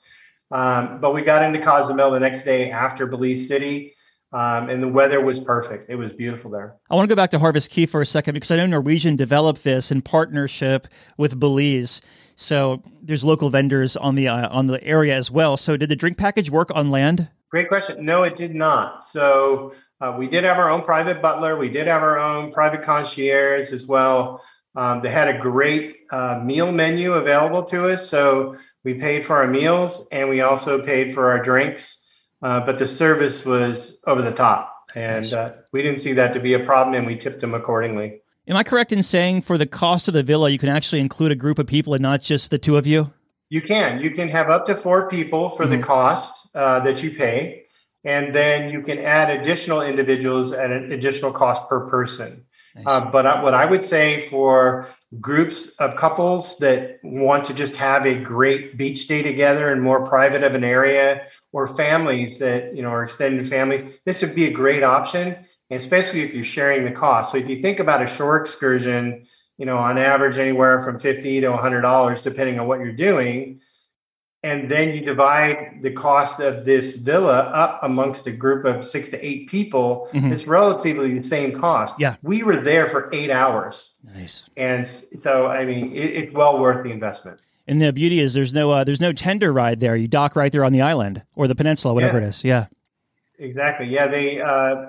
Um, 0.52 1.02
but 1.02 1.16
we 1.16 1.24
got 1.24 1.42
into 1.42 1.60
Cozumel 1.60 2.12
the 2.12 2.20
next 2.20 2.44
day 2.44 2.70
after 2.70 3.08
Belize 3.08 3.48
City, 3.48 3.96
um, 4.32 4.70
and 4.70 4.84
the 4.84 4.88
weather 4.88 5.20
was 5.20 5.40
perfect. 5.40 5.90
It 5.90 5.96
was 5.96 6.14
beautiful 6.14 6.52
there. 6.52 6.76
I 6.92 6.96
want 6.96 7.10
to 7.10 7.16
go 7.16 7.20
back 7.20 7.32
to 7.32 7.40
Harvest 7.40 7.72
Caye 7.72 7.88
for 7.88 8.02
a 8.02 8.06
second 8.06 8.36
because 8.36 8.52
I 8.52 8.58
know 8.58 8.68
Norwegian 8.68 9.16
developed 9.16 9.64
this 9.64 9.90
in 9.90 10.04
partnership 10.04 10.88
with 11.18 11.40
Belize. 11.40 12.02
So 12.40 12.82
there's 13.02 13.26
local 13.26 13.50
vendors 13.50 13.98
on 13.98 14.16
the 14.16 14.30
uh, 14.30 14.48
on 14.50 14.68
the 14.68 14.82
area 14.82 15.14
as 15.14 15.30
well. 15.30 15.58
So 15.58 15.76
did 15.76 15.90
the 15.90 15.96
drink 15.96 16.18
package 16.18 16.50
work 16.50 16.72
on 16.74 16.90
land? 16.90 17.28
Great 17.52 17.68
question. 17.68 18.06
No, 18.06 18.24
it 18.24 18.38
did 18.38 18.56
not. 18.56 19.04
So 19.04 19.74
uh, 20.00 20.16
we 20.18 20.28
did 20.28 20.46
have 20.46 20.58
our 20.58 20.70
own 20.70 20.84
private 20.84 21.22
butler. 21.22 21.58
We 21.58 21.68
did 21.68 21.88
have 21.88 22.02
our 22.02 22.18
own 22.18 22.54
private 22.54 22.82
concierge 22.82 23.74
as 23.74 23.86
well. 23.86 24.42
Um, 24.74 25.02
they 25.02 25.10
had 25.10 25.28
a 25.28 25.38
great 25.38 25.98
uh, 26.12 26.40
meal 26.42 26.72
menu 26.72 27.14
available 27.14 27.64
to 27.64 27.90
us. 27.90 28.10
So 28.10 28.56
we 28.86 28.94
paid 28.94 29.26
for 29.26 29.36
our 29.36 29.48
meals 29.48 30.08
and 30.10 30.30
we 30.30 30.40
also 30.40 30.86
paid 30.86 31.14
for 31.14 31.32
our 31.32 31.44
drinks. 31.44 32.06
Uh, 32.42 32.62
but 32.66 32.80
the 32.80 32.88
service 32.88 33.46
was 33.46 34.00
over 34.08 34.22
the 34.22 34.32
top. 34.32 34.74
And 34.96 35.34
uh, 35.34 35.54
we 35.74 35.82
didn't 35.82 36.00
see 36.00 36.14
that 36.14 36.32
to 36.34 36.40
be 36.40 36.54
a 36.54 36.60
problem 36.60 36.96
and 36.96 37.06
we 37.06 37.18
tipped 37.18 37.42
them 37.42 37.54
accordingly. 37.54 38.22
Am 38.50 38.58
I 38.58 38.64
correct 38.64 38.92
in 38.92 39.04
saying 39.04 39.44
for 39.44 39.60
the 39.60 39.68
cost 39.68 40.08
of 40.08 40.16
the 40.16 40.24
villa, 40.24 40.50
you 40.50 40.58
can 40.58 40.70
actually 40.70 41.02
include 41.02 41.32
a 41.32 41.36
group 41.36 41.60
of 41.60 41.68
people 41.68 41.94
and 41.94 42.02
not 42.02 42.24
just 42.24 42.50
the 42.50 42.58
two 42.58 42.78
of 42.78 42.88
you? 42.88 43.14
You 43.50 43.62
can. 43.62 44.02
You 44.02 44.10
can 44.10 44.28
have 44.30 44.50
up 44.50 44.66
to 44.66 44.76
four 44.76 45.08
people 45.08 45.50
for 45.50 45.68
the 45.68 45.78
cost 45.78 46.50
uh, 46.56 46.80
that 46.80 47.04
you 47.04 47.12
pay, 47.12 47.66
and 48.04 48.34
then 48.34 48.72
you 48.72 48.82
can 48.82 48.98
add 48.98 49.30
additional 49.30 49.82
individuals 49.82 50.52
at 50.52 50.72
an 50.72 50.92
additional 50.92 51.32
cost 51.32 51.70
per 51.70 51.88
person. 51.90 52.46
Uh, 52.88 53.12
but 53.12 53.28
I, 53.28 53.44
what 53.44 53.54
I 53.54 53.66
would 53.66 53.84
say 53.84 54.28
for 54.30 54.88
groups 55.20 55.68
of 55.78 55.96
couples 55.96 56.58
that 56.58 57.00
want 57.04 57.44
to 57.46 57.54
just 57.54 57.76
have 57.76 58.06
a 58.06 58.16
great 58.16 58.78
beach 58.78 59.08
day 59.08 59.22
together 59.22 59.72
in 59.72 59.80
more 59.80 60.06
private 60.06 60.44
of 60.44 60.56
an 60.56 60.64
area, 60.64 61.22
or 61.52 61.68
families 61.68 62.40
that 62.40 62.76
you 62.76 62.82
know 62.82 62.90
are 62.90 63.04
extended 63.04 63.48
families, 63.48 63.84
this 64.06 64.24
would 64.24 64.34
be 64.34 64.46
a 64.46 64.52
great 64.52 64.84
option, 64.84 65.46
especially 65.72 66.22
if 66.22 66.34
you're 66.34 66.44
sharing 66.44 66.86
the 66.86 66.92
cost. 66.92 67.32
So 67.32 67.38
if 67.38 67.48
you 67.50 67.62
think 67.62 67.80
about 67.80 68.02
a 68.02 68.08
shore 68.08 68.38
excursion, 68.42 69.28
you 69.58 69.66
know, 69.66 69.78
on 69.78 69.98
average 69.98 70.38
anywhere 70.38 70.82
from 70.84 71.00
fifty 71.00 71.40
to 71.42 71.56
hundred 71.58 71.82
dollars, 71.82 72.22
depending 72.22 72.60
on 72.60 72.68
what 72.68 72.80
you're 72.80 72.92
doing 72.94 73.62
and 74.42 74.72
then 74.72 74.96
you 74.96 75.02
divide 75.02 75.80
the 75.82 75.92
cost 75.92 76.40
of 76.40 76.64
this 76.64 76.96
villa 76.96 77.40
up 77.54 77.78
amongst 77.84 78.26
a 78.26 78.32
group 78.32 78.64
of 78.64 78.86
six 78.86 79.10
to 79.10 79.20
eight 79.26 79.50
people 79.50 80.08
Mhm. 80.14 80.32
it's 80.32 80.48
relatively 80.48 81.14
the 81.18 81.22
same 81.24 81.60
cost 81.60 82.00
Yeah. 82.00 82.16
we 82.24 82.42
were 82.44 82.56
there 82.56 82.88
for 82.88 83.10
eight 83.12 83.30
hours 83.30 83.98
Nice. 84.16 84.46
and 84.56 84.88
so 84.88 85.48
i 85.48 85.66
mean 85.66 85.94
it, 85.94 86.12
it's 86.16 86.34
well 86.34 86.58
worth 86.58 86.86
the 86.86 86.92
investment 86.94 87.42
And 87.68 87.82
the 87.82 87.92
beauty 87.92 88.22
is 88.22 88.34
there's 88.34 88.54
no 88.54 88.72
uh, 88.72 88.86
there's 88.86 89.02
no 89.02 89.12
tender 89.12 89.52
ride 89.52 89.82
there. 89.82 89.98
You 89.98 90.08
dock 90.08 90.38
right 90.38 90.54
there 90.54 90.64
on 90.64 90.72
the 90.72 90.82
island 90.84 91.22
or 91.36 91.46
the 91.50 91.54
peninsula, 91.56 91.94
whatever 91.94 92.18
Yeah. 92.20 92.26
it 92.26 92.30
is. 92.30 92.44
Yeah. 92.46 92.66
Exactly. 93.40 93.88
Yeah, 93.88 94.08
they 94.08 94.40
uh, 94.40 94.86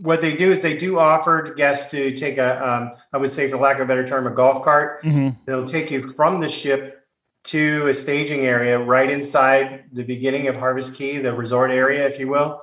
what 0.00 0.20
they 0.20 0.36
do 0.36 0.52
is 0.52 0.62
they 0.62 0.76
do 0.76 0.98
offer 0.98 1.54
guests 1.56 1.90
to 1.90 2.12
take 2.16 2.38
a, 2.38 2.66
um, 2.66 2.92
I 3.12 3.18
would 3.18 3.32
say, 3.32 3.50
for 3.50 3.58
lack 3.58 3.76
of 3.76 3.82
a 3.82 3.86
better 3.86 4.06
term, 4.06 4.26
a 4.26 4.30
golf 4.30 4.64
cart. 4.64 5.00
hmm 5.02 5.30
They'll 5.46 5.66
take 5.66 5.90
you 5.90 6.08
from 6.12 6.40
the 6.40 6.48
ship 6.48 7.06
to 7.44 7.86
a 7.88 7.94
staging 7.94 8.40
area 8.40 8.78
right 8.78 9.10
inside 9.10 9.84
the 9.92 10.02
beginning 10.02 10.48
of 10.48 10.56
Harvest 10.56 10.94
Caye, 10.94 11.18
the 11.18 11.32
resort 11.34 11.70
area, 11.70 12.06
if 12.06 12.18
you 12.18 12.28
will. 12.28 12.60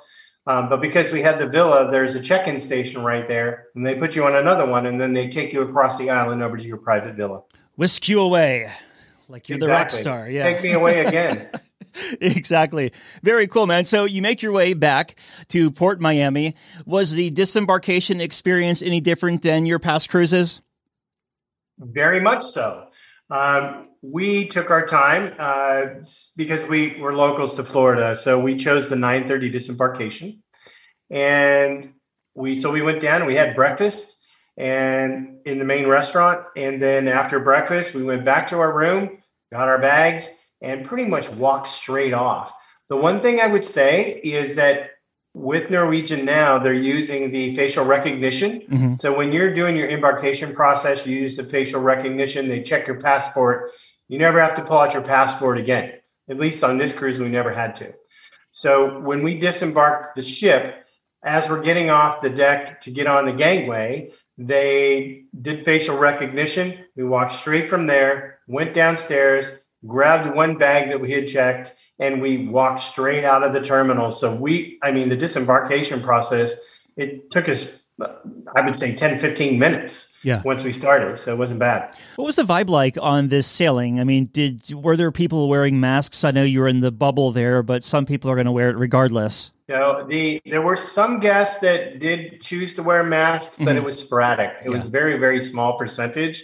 Um, 0.48 0.69
but 0.69 0.80
because 0.80 1.12
we 1.12 1.24
had 1.24 1.39
the 1.39 1.48
villa, 1.48 1.89
there's 1.91 2.13
a 2.13 2.21
check-in 2.21 2.60
station 2.60 3.04
right 3.04 3.28
there, 3.28 3.67
and 3.76 3.86
they 3.86 3.95
put 3.95 4.15
you 4.15 4.24
on 4.26 4.36
another 4.36 4.65
one, 4.65 4.86
and 4.86 5.02
then 5.02 5.13
they 5.13 5.28
take 5.28 5.52
you 5.52 5.62
across 5.62 5.98
the 5.98 6.12
island 6.12 6.43
over 6.43 6.56
to 6.56 6.63
your 6.63 6.78
private 6.78 7.15
villa. 7.15 7.41
Whisk 7.78 8.08
you 8.08 8.21
away, 8.21 8.71
like 9.28 9.50
you're 9.50 9.58
the 9.58 9.67
rock 9.67 9.89
star. 9.89 10.30
Yeah. 10.30 10.43
Take 10.43 10.62
me 10.62 10.74
away 10.74 11.04
again. 11.04 11.50
exactly. 12.21 12.91
Very 13.23 13.47
cool, 13.47 13.67
man. 13.67 13.86
So 13.86 14.05
you 14.05 14.21
make 14.21 14.41
your 14.41 14.51
way 14.51 14.73
back 14.73 15.15
to 15.49 15.71
Port 15.71 15.99
Miami. 15.99 16.55
Was 16.86 17.12
the 17.12 17.29
disembarkation 17.29 18.21
experience 18.21 18.81
any 18.81 18.99
different 19.01 19.41
than 19.41 19.65
your 19.65 19.79
past 19.79 20.10
cruises? 20.10 20.62
Very 21.77 22.19
much 22.19 22.43
so. 22.43 22.88
Um, 23.29 23.89
we 24.01 24.47
took 24.47 24.69
our 24.69 24.86
time 24.86 25.34
uh, 25.39 25.86
because 26.38 26.65
we 26.65 26.99
were 27.01 27.13
locals 27.13 27.55
to 27.55 27.63
Florida, 27.63 28.15
so 28.15 28.39
we 28.39 28.55
chose 28.55 28.88
the 28.88 28.95
9:30 28.95 29.51
disembarkation, 29.51 30.43
and 31.10 31.93
we 32.36 32.55
so 32.55 32.71
we 32.71 32.81
went 32.81 33.01
down 33.01 33.21
and 33.21 33.27
we 33.27 33.36
had 33.36 33.55
breakfast 33.55 34.15
and 34.58 35.39
in 35.45 35.60
the 35.60 35.65
main 35.65 35.88
restaurant, 35.88 36.45
and 36.55 36.81
then 36.81 37.08
after 37.08 37.39
breakfast 37.39 37.93
we 37.95 38.03
went 38.03 38.23
back 38.23 38.47
to 38.49 38.60
our 38.60 38.71
room, 38.71 39.17
got 39.51 39.67
our 39.67 39.79
bags, 39.79 40.29
and 40.65 40.86
pretty 40.86 41.06
much 41.06 41.30
walk 41.30 41.67
straight 41.67 42.13
off. 42.13 42.54
The 42.89 42.97
one 42.97 43.21
thing 43.21 43.39
I 43.39 43.47
would 43.47 43.65
say 43.65 44.19
is 44.23 44.56
that 44.56 44.91
with 45.34 45.69
Norwegian 45.69 46.25
now, 46.25 46.58
they're 46.60 46.73
using 46.73 47.30
the 47.30 47.56
facial 47.56 47.86
recognition. 47.86 48.62
Mhm. 48.69 49.01
So 49.01 49.13
when 49.13 49.32
you're 49.32 49.54
doing 49.54 49.75
your 49.75 49.89
embarkation 49.89 50.54
process, 50.54 51.06
you 51.06 51.17
use 51.17 51.36
the 51.36 51.43
facial 51.43 51.82
recognition. 51.82 52.47
They 52.47 52.62
check 52.62 52.88
your 52.88 52.99
passport. 52.99 53.71
You 54.08 54.17
never 54.17 54.39
have 54.39 54.56
to 54.56 54.62
pull 54.62 54.78
out 54.78 54.93
your 54.93 55.04
passport 55.04 55.58
again. 55.58 55.91
At 56.30 56.38
least 56.38 56.63
on 56.63 56.78
this 56.78 56.93
cruise, 56.93 57.19
we 57.19 57.28
never 57.28 57.51
had 57.51 57.75
to. 57.78 57.93
So 58.51 58.99
when 58.99 59.23
we 59.23 59.38
disembarked 59.38 60.15
the 60.15 60.21
ship, 60.21 60.75
as 61.21 61.49
we're 61.49 61.62
getting 61.62 61.89
off 61.89 62.21
the 62.21 62.30
deck 62.30 62.82
to 62.82 62.91
get 62.91 63.08
on 63.08 63.25
the 63.25 63.34
gangway, 63.34 64.12
they 64.38 65.23
did 65.39 65.65
facial 65.65 65.97
recognition. 65.97 66.86
We 66.95 67.04
walked 67.04 67.34
straight 67.34 67.69
from 67.69 67.88
there, 67.88 68.39
went 68.47 68.73
downstairs, 68.73 69.51
grabbed 69.88 70.36
one 70.36 70.58
bag 70.58 70.89
that 70.89 71.00
we 71.00 71.12
had 71.12 71.28
checked, 71.28 71.74
and 72.00 72.21
we 72.21 72.48
walked 72.48 72.84
straight 72.84 73.24
out 73.24 73.43
of 73.43 73.54
the 73.54 73.62
terminal. 73.62 74.12
So 74.12 74.34
we, 74.36 74.78
I 74.84 74.91
mean, 74.91 75.10
the 75.10 75.15
disembarkation 75.15 76.02
process, 76.02 76.56
it 76.98 77.30
took 77.32 77.48
us, 77.50 77.67
I 78.56 78.62
would 78.62 78.76
say 78.76 78.93
10, 78.93 79.19
15 79.19 79.58
minutes 79.58 80.13
Yeah. 80.24 80.41
once 80.43 80.63
we 80.63 80.71
started. 80.74 81.17
So 81.17 81.32
it 81.34 81.38
wasn't 81.38 81.60
bad. 81.60 81.95
What 82.17 82.26
was 82.26 82.36
the 82.36 82.43
vibe 82.43 82.69
like 82.69 82.98
on 83.02 83.30
this 83.30 83.48
sailing? 83.48 84.00
I 84.00 84.04
mean, 84.04 84.26
did 84.34 84.74
were 84.74 84.98
there 84.98 85.12
people 85.12 85.48
wearing 85.48 85.80
masks? 85.80 86.24
I 86.26 86.32
know 86.32 86.43
you 86.43 86.60
were 86.60 86.67
in 86.67 86.82
the 86.82 86.91
bubble 86.91 87.32
there, 87.32 87.63
but 87.63 87.84
some 87.84 88.06
people 88.06 88.30
are 88.30 88.36
going 88.36 88.45
to 88.48 88.52
wear 88.52 88.69
it 88.69 88.76
regardless. 88.78 89.52
You 89.69 89.76
know, 89.76 90.06
the 90.08 90.41
there 90.45 90.62
were 90.62 90.76
some 90.76 91.19
guests 91.19 91.60
that 91.62 92.00
did 92.00 92.41
choose 92.41 92.76
to 92.76 92.84
wear 92.84 93.04
masks, 93.04 93.56
but 93.58 93.69
Mhm. 93.76 93.78
it 93.78 93.84
was 93.84 93.98
sporadic. 93.98 94.52
It 94.63 94.69
was 94.69 94.86
Yeah. 94.86 94.91
very, 94.91 95.17
very 95.17 95.39
small 95.39 95.78
percentage. 95.78 96.43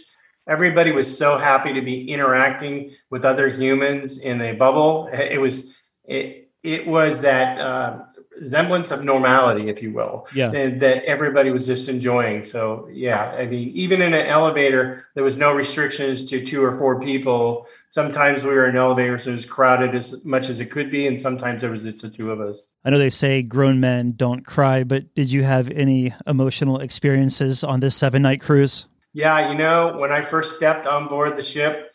Everybody 0.52 0.92
was 0.92 1.08
so 1.18 1.38
happy 1.38 1.72
to 1.74 1.82
be 1.82 2.12
interacting 2.12 2.92
with 3.10 3.24
other 3.24 3.48
humans 3.48 4.18
in 4.18 4.42
a 4.42 4.52
bubble. 4.52 5.08
It 5.14 5.40
was 5.40 5.54
it 6.04 6.52
it 6.62 6.86
was 6.86 7.22
that 7.22 7.58
uh, 7.58 8.00
semblance 8.44 8.92
of 8.92 9.04
normality, 9.04 9.70
if 9.70 9.82
you 9.82 9.92
will, 9.94 10.28
Yeah. 10.34 10.50
that, 10.50 11.04
everybody 11.06 11.52
was 11.52 11.66
just 11.66 11.90
enjoying. 11.90 12.44
So 12.44 12.88
yeah, 12.92 13.32
I 13.42 13.46
mean, 13.46 13.70
even 13.70 14.02
in 14.02 14.14
an 14.14 14.28
elevator, 14.28 15.08
there 15.16 15.24
was 15.24 15.38
no 15.38 15.54
restrictions 15.54 16.26
to 16.26 16.44
two 16.44 16.64
or 16.64 16.78
four 16.78 17.00
people. 17.00 17.66
Sometimes 17.90 18.44
we 18.44 18.54
were 18.54 18.68
in 18.70 18.76
elevators, 18.76 19.24
so 19.24 19.32
it 19.32 19.34
was 19.36 19.46
crowded 19.46 19.96
as 19.96 20.24
much 20.26 20.50
as 20.50 20.60
it 20.60 20.68
could 20.68 20.90
be, 20.92 21.08
and 21.08 21.20
sometimes 21.20 21.62
there 21.62 21.72
was 21.72 21.84
just 21.84 22.02
the 22.02 22.10
two 22.10 22.32
of 22.32 22.40
us. 22.40 22.68
I 22.86 22.90
know 22.90 22.98
they 22.98 23.10
say 23.10 23.42
grown 23.42 23.80
men 23.80 24.14
don't 24.16 24.46
cry, 24.46 24.84
but 24.84 25.14
did 25.16 25.32
you 25.32 25.44
have 25.44 25.70
any 25.70 26.14
emotional 26.26 26.80
experiences 26.80 27.64
on 27.64 27.80
this 27.80 27.96
seven 27.96 28.22
night 28.22 28.42
cruise? 28.42 28.86
Yeah, 29.14 29.52
you 29.52 29.58
know, 29.58 29.98
when 29.98 30.12
I 30.12 30.22
first 30.22 30.56
stepped 30.56 30.88
on 30.88 31.08
board 31.08 31.36
the 31.36 31.44
ship, 31.44 31.88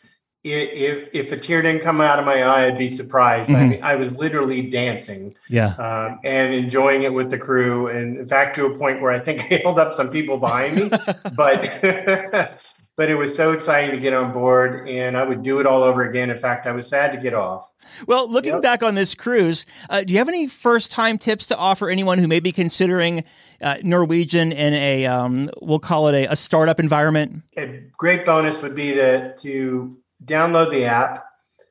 i 0.45 0.49
if 0.49 1.09
if 1.13 1.31
a 1.31 1.37
tear 1.37 1.61
didn't 1.61 1.81
come 1.81 1.99
out 1.99 2.19
of 2.19 2.25
my 2.25 2.43
eye, 2.43 2.67
I'd 2.67 2.77
be 2.77 2.89
surprised. 2.89 3.49
I 3.49 3.53
Mhm. 3.55 3.69
mean, 3.69 3.83
I 3.83 3.95
was 3.95 4.15
literally 4.15 4.61
dancing 4.69 5.33
Yeah. 5.49 5.73
um, 5.77 6.19
and 6.23 6.53
enjoying 6.53 7.03
it 7.03 7.13
with 7.13 7.31
the 7.31 7.37
crew, 7.39 7.87
and 7.87 8.17
in 8.17 8.27
fact, 8.27 8.55
to 8.57 8.65
a 8.65 8.77
point 8.77 9.01
where 9.01 9.11
I 9.11 9.19
think 9.19 9.41
I 9.51 9.55
held 9.63 9.79
up 9.79 9.93
some 9.93 10.09
people 10.09 10.37
behind 10.37 10.75
me. 10.77 10.89
but 11.35 11.81
but 12.95 13.09
it 13.09 13.15
was 13.15 13.35
so 13.35 13.51
exciting 13.51 13.91
to 13.91 13.97
get 13.97 14.13
on 14.13 14.31
board, 14.31 14.87
and 14.87 15.17
I 15.17 15.23
would 15.23 15.41
do 15.41 15.59
it 15.59 15.65
all 15.65 15.81
over 15.83 16.03
again. 16.03 16.29
In 16.29 16.37
fact, 16.39 16.65
I 16.67 16.71
was 16.71 16.87
sad 16.87 17.11
to 17.13 17.17
get 17.17 17.33
off. 17.33 17.69
Well, 18.07 18.29
looking 18.29 18.53
Yep. 18.53 18.61
back 18.61 18.83
on 18.83 18.95
this 18.95 19.15
cruise, 19.15 19.65
uh, 19.89 20.03
do 20.03 20.13
you 20.13 20.19
have 20.19 20.29
any 20.29 20.45
first 20.47 20.91
time 20.91 21.17
tips 21.17 21.47
to 21.47 21.57
offer 21.57 21.89
anyone 21.89 22.19
who 22.19 22.27
may 22.27 22.39
be 22.39 22.51
considering 22.51 23.23
uh, 23.61 23.77
Norwegian 23.83 24.51
in 24.51 24.73
a, 24.73 25.05
um, 25.05 25.49
we'll 25.61 25.79
call 25.79 26.07
it 26.07 26.15
a, 26.15 26.31
a 26.31 26.35
startup 26.35 26.79
environment? 26.79 27.43
a 27.57 27.81
great 27.97 28.25
bonus 28.25 28.61
would 28.61 28.75
be 28.75 28.93
to 28.93 29.35
to 29.37 29.97
download 30.23 30.71
the 30.71 30.85
app 30.85 31.25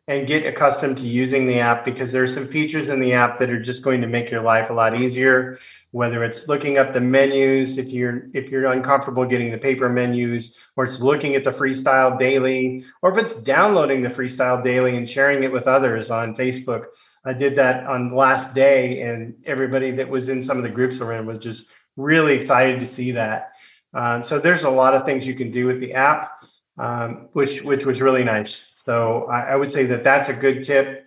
and 0.09 0.27
get 0.29 0.47
accustomed 0.47 0.99
to 0.99 1.07
using 1.07 1.47
the 1.47 1.59
app 1.59 1.85
because 1.85 2.13
there 2.13 2.23
are 2.23 2.29
some 2.29 2.47
features 2.47 2.91
in 2.91 3.01
the 3.01 3.13
app 3.13 3.41
that 3.41 3.51
are 3.51 3.61
just 3.61 3.83
going 3.83 4.01
to 4.01 4.07
make 4.07 4.31
your 4.31 4.43
life 4.43 4.71
a 4.71 4.73
lot 4.73 4.99
easier 4.99 5.59
whether 5.91 6.23
it's 6.23 6.47
looking 6.47 6.79
up 6.79 6.93
the 6.93 7.01
menus 7.01 7.79
if 7.79 7.89
you're 7.89 8.25
if 8.35 8.51
you're 8.51 8.67
uncomfortable 8.67 9.25
getting 9.25 9.51
the 9.51 9.59
paper 9.59 9.89
menus 9.89 10.57
or 10.77 10.85
it's 10.85 11.01
looking 11.01 11.35
at 11.35 11.43
the 11.43 11.53
freestyle 11.53 12.19
daily 12.19 12.85
or 13.03 13.13
if 13.13 13.19
it's 13.19 13.35
downloading 13.35 14.03
the 14.03 14.09
freestyle 14.09 14.63
daily 14.63 14.97
and 14.97 15.09
sharing 15.09 15.43
it 15.43 15.53
with 15.53 15.67
others 15.67 16.11
on 16.11 16.35
facebook 16.35 16.85
i 17.25 17.33
did 17.33 17.57
that 17.57 17.85
on 17.87 18.15
last 18.15 18.55
day 18.55 19.01
and 19.01 19.35
everybody 19.45 19.91
that 19.91 20.09
was 20.09 20.29
in 20.29 20.43
some 20.43 20.57
of 20.57 20.63
the 20.63 20.69
groups 20.69 21.01
we're 21.01 21.23
was 21.23 21.39
just 21.39 21.67
really 21.97 22.35
excited 22.35 22.81
to 22.81 22.87
see 22.87 23.13
that 23.13 23.53
um, 23.97 24.25
so 24.25 24.39
there's 24.39 24.63
a 24.63 24.71
lot 24.71 24.95
of 24.95 25.07
things 25.07 25.27
you 25.27 25.35
can 25.35 25.51
do 25.51 25.67
with 25.67 25.81
the 25.81 25.95
app, 25.95 26.45
um, 26.79 27.29
which 27.33 27.63
which 27.63 27.87
was 27.87 28.01
really 28.01 28.25
nice. 28.25 28.75
So 28.85 29.25
I, 29.25 29.53
I 29.53 29.57
would 29.57 29.73
say 29.73 29.87
that 29.87 30.05
that's 30.05 30.29
a 30.29 30.35
good 30.35 30.63
tip. 30.63 31.05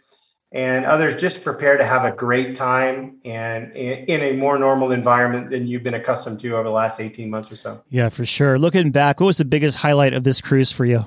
And 0.52 0.84
others 0.84 1.16
just 1.16 1.44
prepare 1.44 1.78
to 1.78 1.86
have 1.86 2.04
a 2.06 2.12
great 2.12 2.56
time 2.56 3.20
and 3.24 3.72
in, 3.78 4.06
in 4.06 4.22
a 4.24 4.34
more 4.36 4.58
normal 4.58 4.92
environment 4.92 5.52
than 5.52 5.68
you've 5.68 5.84
been 5.84 5.94
accustomed 5.94 6.40
to 6.40 6.54
over 6.54 6.64
the 6.64 6.72
last 6.72 7.00
18 7.00 7.30
months 7.30 7.52
or 7.52 7.56
so. 7.56 7.84
Yeah, 7.90 8.10
for 8.10 8.26
sure. 8.26 8.58
Looking 8.58 8.90
back, 8.90 9.20
what 9.20 9.28
was 9.28 9.38
the 9.38 9.46
biggest 9.46 9.78
highlight 9.78 10.16
of 10.16 10.24
this 10.24 10.42
cruise 10.42 10.72
for 10.72 10.86
you? 10.86 11.06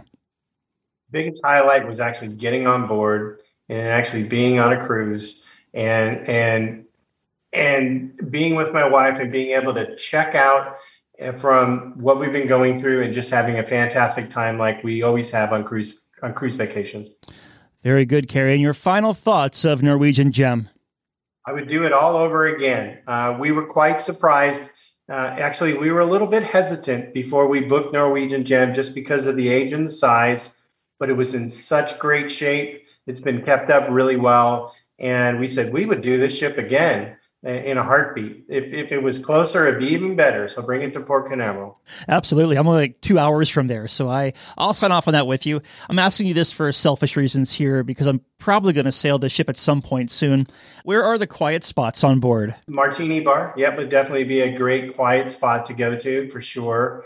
biggest 1.10 1.42
highlight 1.44 1.86
was 1.86 1.98
actually 1.98 2.28
getting 2.28 2.68
on 2.68 2.86
board 2.86 3.40
and 3.68 3.88
actually 3.88 4.22
being 4.22 4.60
on 4.60 4.72
a 4.72 4.86
cruise 4.86 5.44
and 5.74 6.26
and 6.28 6.84
and 7.52 8.30
being 8.30 8.54
with 8.54 8.72
my 8.72 8.86
wife 8.86 9.18
and 9.18 9.30
being 9.30 9.50
able 9.50 9.74
to 9.74 9.94
check 9.96 10.34
out 10.34 10.76
uh, 11.20 11.32
from 11.32 11.94
what 11.98 12.18
we've 12.18 12.32
been 12.32 12.46
going 12.46 12.78
through 12.78 13.02
and 13.02 13.12
just 13.12 13.30
having 13.30 13.58
a 13.58 13.66
fantastic 13.66 14.30
time 14.30 14.58
like 14.58 14.82
we 14.82 15.02
always 15.02 15.30
have 15.30 15.52
on 15.52 15.64
cruise 15.64 16.00
on 16.22 16.32
cruise 16.32 16.56
vacations. 16.56 17.10
Very 17.82 18.04
good, 18.04 18.28
Kerry. 18.28 18.52
And 18.52 18.62
your 18.62 18.74
final 18.74 19.12
thoughts 19.12 19.64
of 19.64 19.82
Norwegian 19.82 20.30
Gem? 20.30 20.68
I 21.44 21.52
would 21.52 21.66
do 21.66 21.84
it 21.84 21.92
all 21.92 22.16
over 22.16 22.46
again. 22.46 22.98
Uh, 23.08 23.36
we 23.38 23.50
were 23.50 23.66
quite 23.66 24.00
surprised. 24.00 24.70
Uh, 25.08 25.34
actually, 25.38 25.74
we 25.74 25.90
were 25.90 26.00
a 26.00 26.06
little 26.06 26.28
bit 26.28 26.44
hesitant 26.44 27.12
before 27.12 27.48
we 27.48 27.60
booked 27.60 27.92
Norwegian 27.92 28.44
Gem 28.44 28.72
just 28.72 28.94
because 28.94 29.26
of 29.26 29.34
the 29.34 29.48
age 29.48 29.72
and 29.72 29.84
the 29.84 29.90
size, 29.90 30.58
but 31.00 31.10
it 31.10 31.14
was 31.14 31.34
in 31.34 31.48
such 31.50 31.98
great 31.98 32.30
shape. 32.30 32.86
It's 33.08 33.18
been 33.18 33.42
kept 33.42 33.68
up 33.68 33.88
really 33.90 34.16
well. 34.16 34.74
And 35.00 35.40
we 35.40 35.48
said 35.48 35.72
we 35.72 35.84
would 35.84 36.02
do 36.02 36.18
this 36.18 36.38
ship 36.38 36.58
again 36.58 37.16
in 37.42 37.76
a 37.76 37.82
heartbeat. 37.82 38.44
If, 38.48 38.72
if 38.72 38.92
it 38.92 39.02
was 39.02 39.18
closer, 39.18 39.66
it'd 39.66 39.80
be 39.80 39.88
even 39.88 40.14
better. 40.14 40.46
So 40.46 40.62
bring 40.62 40.82
it 40.82 40.92
to 40.92 41.00
Port 41.00 41.28
Canaveral. 41.28 41.80
Absolutely. 42.06 42.56
I'm 42.56 42.68
only 42.68 42.82
like 42.82 43.00
two 43.00 43.18
hours 43.18 43.48
from 43.48 43.66
there. 43.66 43.88
So 43.88 44.08
I, 44.08 44.32
I'll 44.56 44.72
sign 44.72 44.92
off 44.92 45.08
on 45.08 45.14
that 45.14 45.26
with 45.26 45.44
you. 45.44 45.60
I'm 45.88 45.98
asking 45.98 46.28
you 46.28 46.34
this 46.34 46.52
for 46.52 46.70
selfish 46.70 47.16
reasons 47.16 47.52
here 47.52 47.82
because 47.82 48.06
I'm 48.06 48.20
probably 48.38 48.72
going 48.72 48.84
to 48.84 48.92
sail 48.92 49.18
the 49.18 49.28
ship 49.28 49.48
at 49.48 49.56
some 49.56 49.82
point 49.82 50.12
soon. 50.12 50.46
Where 50.84 51.02
are 51.02 51.18
the 51.18 51.26
quiet 51.26 51.64
spots 51.64 52.04
on 52.04 52.20
board? 52.20 52.54
Martini 52.68 53.20
Bar, 53.20 53.54
yep, 53.56 53.76
would 53.76 53.88
definitely 53.88 54.24
be 54.24 54.40
a 54.40 54.56
great 54.56 54.94
quiet 54.94 55.32
spot 55.32 55.66
to 55.66 55.74
go 55.74 55.96
to 55.96 56.28
for 56.28 56.40
sure. 56.40 57.04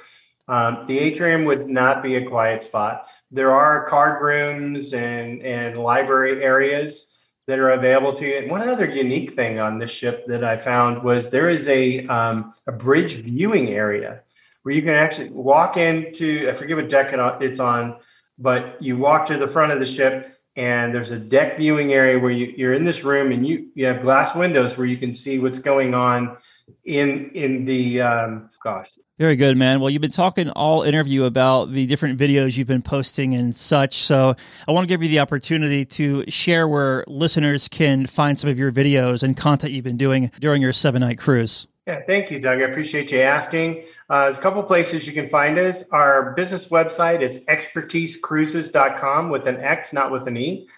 Um, 0.49 0.85
the 0.87 0.99
atrium 0.99 1.44
would 1.44 1.66
not 1.66 2.03
be 2.03 2.16
a 2.16 2.27
quiet 2.27 2.62
spot. 2.62 3.07
There 3.31 3.51
are 3.51 3.87
card 3.87 4.22
rooms 4.22 4.92
and, 4.92 5.42
and 5.42 5.79
library 5.79 6.44
areas 6.44 7.15
that 7.47 7.59
are 7.59 7.71
available 7.71 8.13
to 8.15 8.27
you. 8.27 8.39
And 8.39 8.51
one 8.51 8.69
other 8.69 8.87
unique 8.87 9.35
thing 9.35 9.59
on 9.59 9.79
this 9.79 9.91
ship 9.91 10.27
that 10.27 10.43
I 10.43 10.57
found 10.57 11.03
was 11.03 11.31
there 11.31 11.49
is 11.49 11.69
a 11.69 12.07
um, 12.07 12.53
a 12.67 12.73
bridge 12.73 13.15
viewing 13.17 13.71
area 13.71 14.23
where 14.63 14.75
you 14.75 14.83
can 14.83 14.95
actually 14.95 15.31
walk 15.31 15.77
into 15.77 16.49
I 16.51 16.53
forget 16.53 16.77
what 16.77 16.89
deck 16.89 17.13
it's 17.41 17.61
on, 17.61 17.97
but 18.39 18.81
you 18.83 18.99
walk 18.99 19.27
to 19.27 19.39
the 19.39 19.49
front 19.49 19.73
of 19.73 19.79
the 19.79 19.87
ship 19.87 20.37
and 20.57 20.95
there's 20.95 21.11
a 21.11 21.19
deck 21.19 21.59
viewing 21.59 21.93
area 21.93 22.19
where 22.19 22.31
you, 22.31 22.53
you're 22.57 22.73
in 22.73 22.85
this 22.85 23.05
room 23.05 23.31
and 23.31 23.47
you, 23.47 23.69
you 23.75 23.85
have 23.87 24.01
glass 24.03 24.35
windows 24.35 24.77
where 24.77 24.87
you 24.87 24.97
can 24.97 25.13
see 25.13 25.39
what's 25.39 25.59
going 25.59 25.95
on 25.95 26.37
in 26.85 27.31
in 27.31 27.65
the 27.65 28.01
um, 28.01 28.51
gosh 28.63 28.91
very 29.18 29.37
good 29.37 29.57
man 29.57 29.81
well 29.81 29.88
you've 29.88 30.02
been 30.02 30.11
talking 30.11 30.50
all 30.50 30.83
interview 30.83 31.24
about 31.24 31.72
the 31.72 31.87
different 31.87 32.18
videos 32.18 32.57
you've 32.57 32.66
been 32.66 32.83
posting 32.83 33.35
and 33.35 33.55
such 33.55 34.02
so 34.02 34.35
i 34.68 34.72
want 34.72 34.87
to 34.87 34.88
give 34.88 35.02
you 35.02 35.09
the 35.09 35.18
opportunity 35.18 35.85
to 35.85 36.22
share 36.31 36.68
where 36.68 37.02
listeners 37.07 37.68
can 37.68 38.07
find 38.07 38.38
some 38.38 38.50
of 38.50 38.59
your 38.59 38.70
videos 38.70 39.22
and 39.22 39.37
content 39.37 39.72
you've 39.72 39.85
been 39.85 39.96
doing 39.96 40.31
during 40.40 40.61
your 40.61 40.72
seven 40.72 41.00
night 41.00 41.18
cruise 41.18 41.66
yeah, 41.87 42.00
thank 42.05 42.33
you, 42.33 42.40
Doug. 42.40 42.59
I 42.59 42.62
appreciate 42.62 43.12
you 43.12 43.20
asking. 43.20 43.85
Uh, 44.11 44.24
there's 44.24 44.38
a 44.38 44.40
couple 44.40 44.61
places 44.64 45.07
you 45.07 45.12
can 45.12 45.29
find 45.29 45.57
us. 45.57 45.88
Our 45.90 46.33
business 46.33 46.68
website 46.68 47.20
is 47.20 47.44
expertisecruises.com 47.44 49.31
with 49.31 49.46
an 49.46 49.61
X, 49.61 49.92
not 49.92 50.11
with 50.11 50.26
an 50.26 50.37
E. 50.37 50.68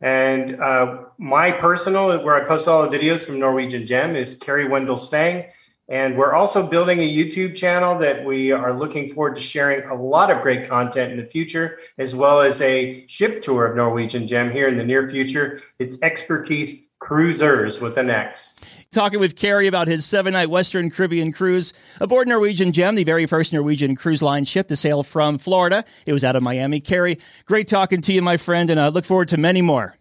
And 0.00 0.60
uh, 0.60 1.04
my 1.18 1.52
personal, 1.52 2.20
where 2.24 2.34
I 2.34 2.48
post 2.48 2.66
all 2.66 2.88
the 2.88 2.98
videos 2.98 3.24
from 3.24 3.38
Norwegian 3.38 3.86
Gem, 3.86 4.16
is 4.16 4.34
Kerry 4.34 4.66
Wendell 4.66 4.96
Stang. 4.96 5.44
And 5.88 6.16
we're 6.16 6.32
also 6.32 6.66
building 6.66 6.98
a 6.98 7.08
YouTube 7.08 7.54
channel 7.54 7.98
that 7.98 8.24
we 8.24 8.50
are 8.50 8.72
looking 8.72 9.14
forward 9.14 9.36
to 9.36 9.42
sharing 9.42 9.88
a 9.88 9.94
lot 9.94 10.30
of 10.30 10.42
great 10.42 10.68
content 10.68 11.12
in 11.12 11.18
the 11.18 11.26
future, 11.26 11.78
as 11.96 12.14
well 12.14 12.40
as 12.40 12.60
a 12.60 13.06
ship 13.06 13.42
tour 13.42 13.66
of 13.66 13.76
Norwegian 13.76 14.26
Gem 14.26 14.50
here 14.50 14.66
in 14.66 14.78
the 14.78 14.84
near 14.84 15.08
future. 15.10 15.62
It's 15.78 15.96
Expertise 16.02 16.82
Cruisers 16.98 17.80
with 17.80 17.98
an 17.98 18.10
X 18.10 18.58
talking 18.96 19.20
with 19.20 19.36
Kerry 19.36 19.66
about 19.66 19.88
his 19.88 20.06
seven 20.06 20.32
night 20.32 20.48
Western 20.48 20.90
Caribbean 20.90 21.30
cruise 21.30 21.74
aboard 22.00 22.26
Norwegian 22.26 22.72
Gem, 22.72 22.94
the 22.94 23.04
very 23.04 23.26
first 23.26 23.52
Norwegian 23.52 23.94
cruise 23.94 24.22
line 24.22 24.46
ship 24.46 24.68
to 24.68 24.76
sail 24.76 25.02
from 25.02 25.36
Florida. 25.36 25.84
It 26.06 26.14
was 26.14 26.24
out 26.24 26.34
of 26.34 26.42
Miami. 26.42 26.80
Kerry, 26.80 27.18
great 27.44 27.68
talking 27.68 28.00
to 28.00 28.12
you, 28.12 28.22
my 28.22 28.38
friend, 28.38 28.70
and 28.70 28.80
I 28.80 28.88
look 28.88 29.04
forward 29.04 29.28
to 29.28 29.36
many 29.36 29.60
more. 29.60 29.94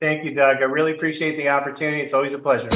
Thank 0.00 0.24
you, 0.24 0.34
Doug. 0.34 0.56
I 0.56 0.64
really 0.64 0.92
appreciate 0.92 1.36
the 1.36 1.50
opportunity. 1.50 2.00
It's 2.00 2.14
always 2.14 2.32
a 2.32 2.38
pleasure. 2.38 2.70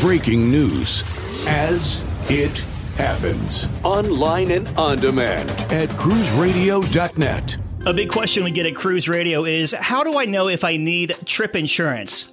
Breaking 0.00 0.50
news 0.50 1.04
as 1.46 2.02
it 2.30 2.56
happens 2.96 3.68
online 3.84 4.50
and 4.50 4.66
on 4.78 4.98
demand 4.98 5.50
at 5.70 5.90
cruiseradio.net. 5.90 7.58
A 7.84 7.92
big 7.92 8.08
question 8.08 8.44
we 8.44 8.50
get 8.50 8.64
at 8.64 8.74
Cruise 8.74 9.10
Radio 9.10 9.44
is 9.44 9.74
how 9.74 10.02
do 10.02 10.18
I 10.18 10.24
know 10.24 10.48
if 10.48 10.64
I 10.64 10.78
need 10.78 11.14
trip 11.26 11.54
insurance? 11.54 12.32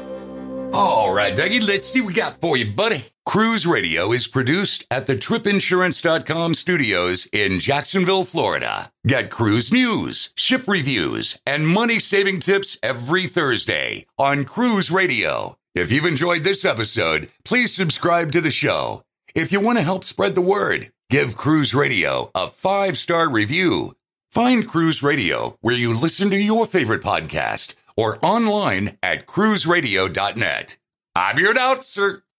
All 0.73 1.13
right, 1.13 1.35
Dougie, 1.35 1.61
let's 1.61 1.85
see 1.85 1.99
what 1.99 2.07
we 2.07 2.13
got 2.13 2.39
for 2.39 2.55
you, 2.55 2.71
buddy. 2.71 3.05
Cruise 3.25 3.67
Radio 3.67 4.13
is 4.13 4.27
produced 4.27 4.85
at 4.89 5.05
the 5.05 5.15
tripinsurance.com 5.17 6.53
studios 6.53 7.27
in 7.33 7.59
Jacksonville, 7.59 8.23
Florida. 8.23 8.89
Get 9.05 9.29
cruise 9.29 9.71
news, 9.71 10.31
ship 10.35 10.67
reviews, 10.67 11.41
and 11.45 11.67
money 11.67 11.99
saving 11.99 12.39
tips 12.39 12.77
every 12.81 13.27
Thursday 13.27 14.05
on 14.17 14.45
Cruise 14.45 14.89
Radio. 14.89 15.57
If 15.75 15.91
you've 15.91 16.05
enjoyed 16.05 16.45
this 16.45 16.63
episode, 16.63 17.29
please 17.43 17.73
subscribe 17.73 18.31
to 18.31 18.39
the 18.41 18.51
show. 18.51 19.03
If 19.35 19.51
you 19.51 19.59
want 19.59 19.77
to 19.77 19.83
help 19.83 20.05
spread 20.05 20.35
the 20.35 20.41
word, 20.41 20.91
give 21.09 21.35
Cruise 21.35 21.73
Radio 21.75 22.31
a 22.33 22.47
five 22.47 22.97
star 22.97 23.29
review. 23.29 23.95
Find 24.31 24.65
Cruise 24.65 25.03
Radio 25.03 25.57
where 25.59 25.75
you 25.75 25.93
listen 25.93 26.29
to 26.29 26.37
your 26.37 26.65
favorite 26.65 27.01
podcast 27.01 27.75
or 27.97 28.19
online 28.23 28.97
at 29.03 29.27
cruiseradio.net. 29.27 30.77
I'm 31.15 31.39
your 31.39 31.51
announcer, 31.51 32.23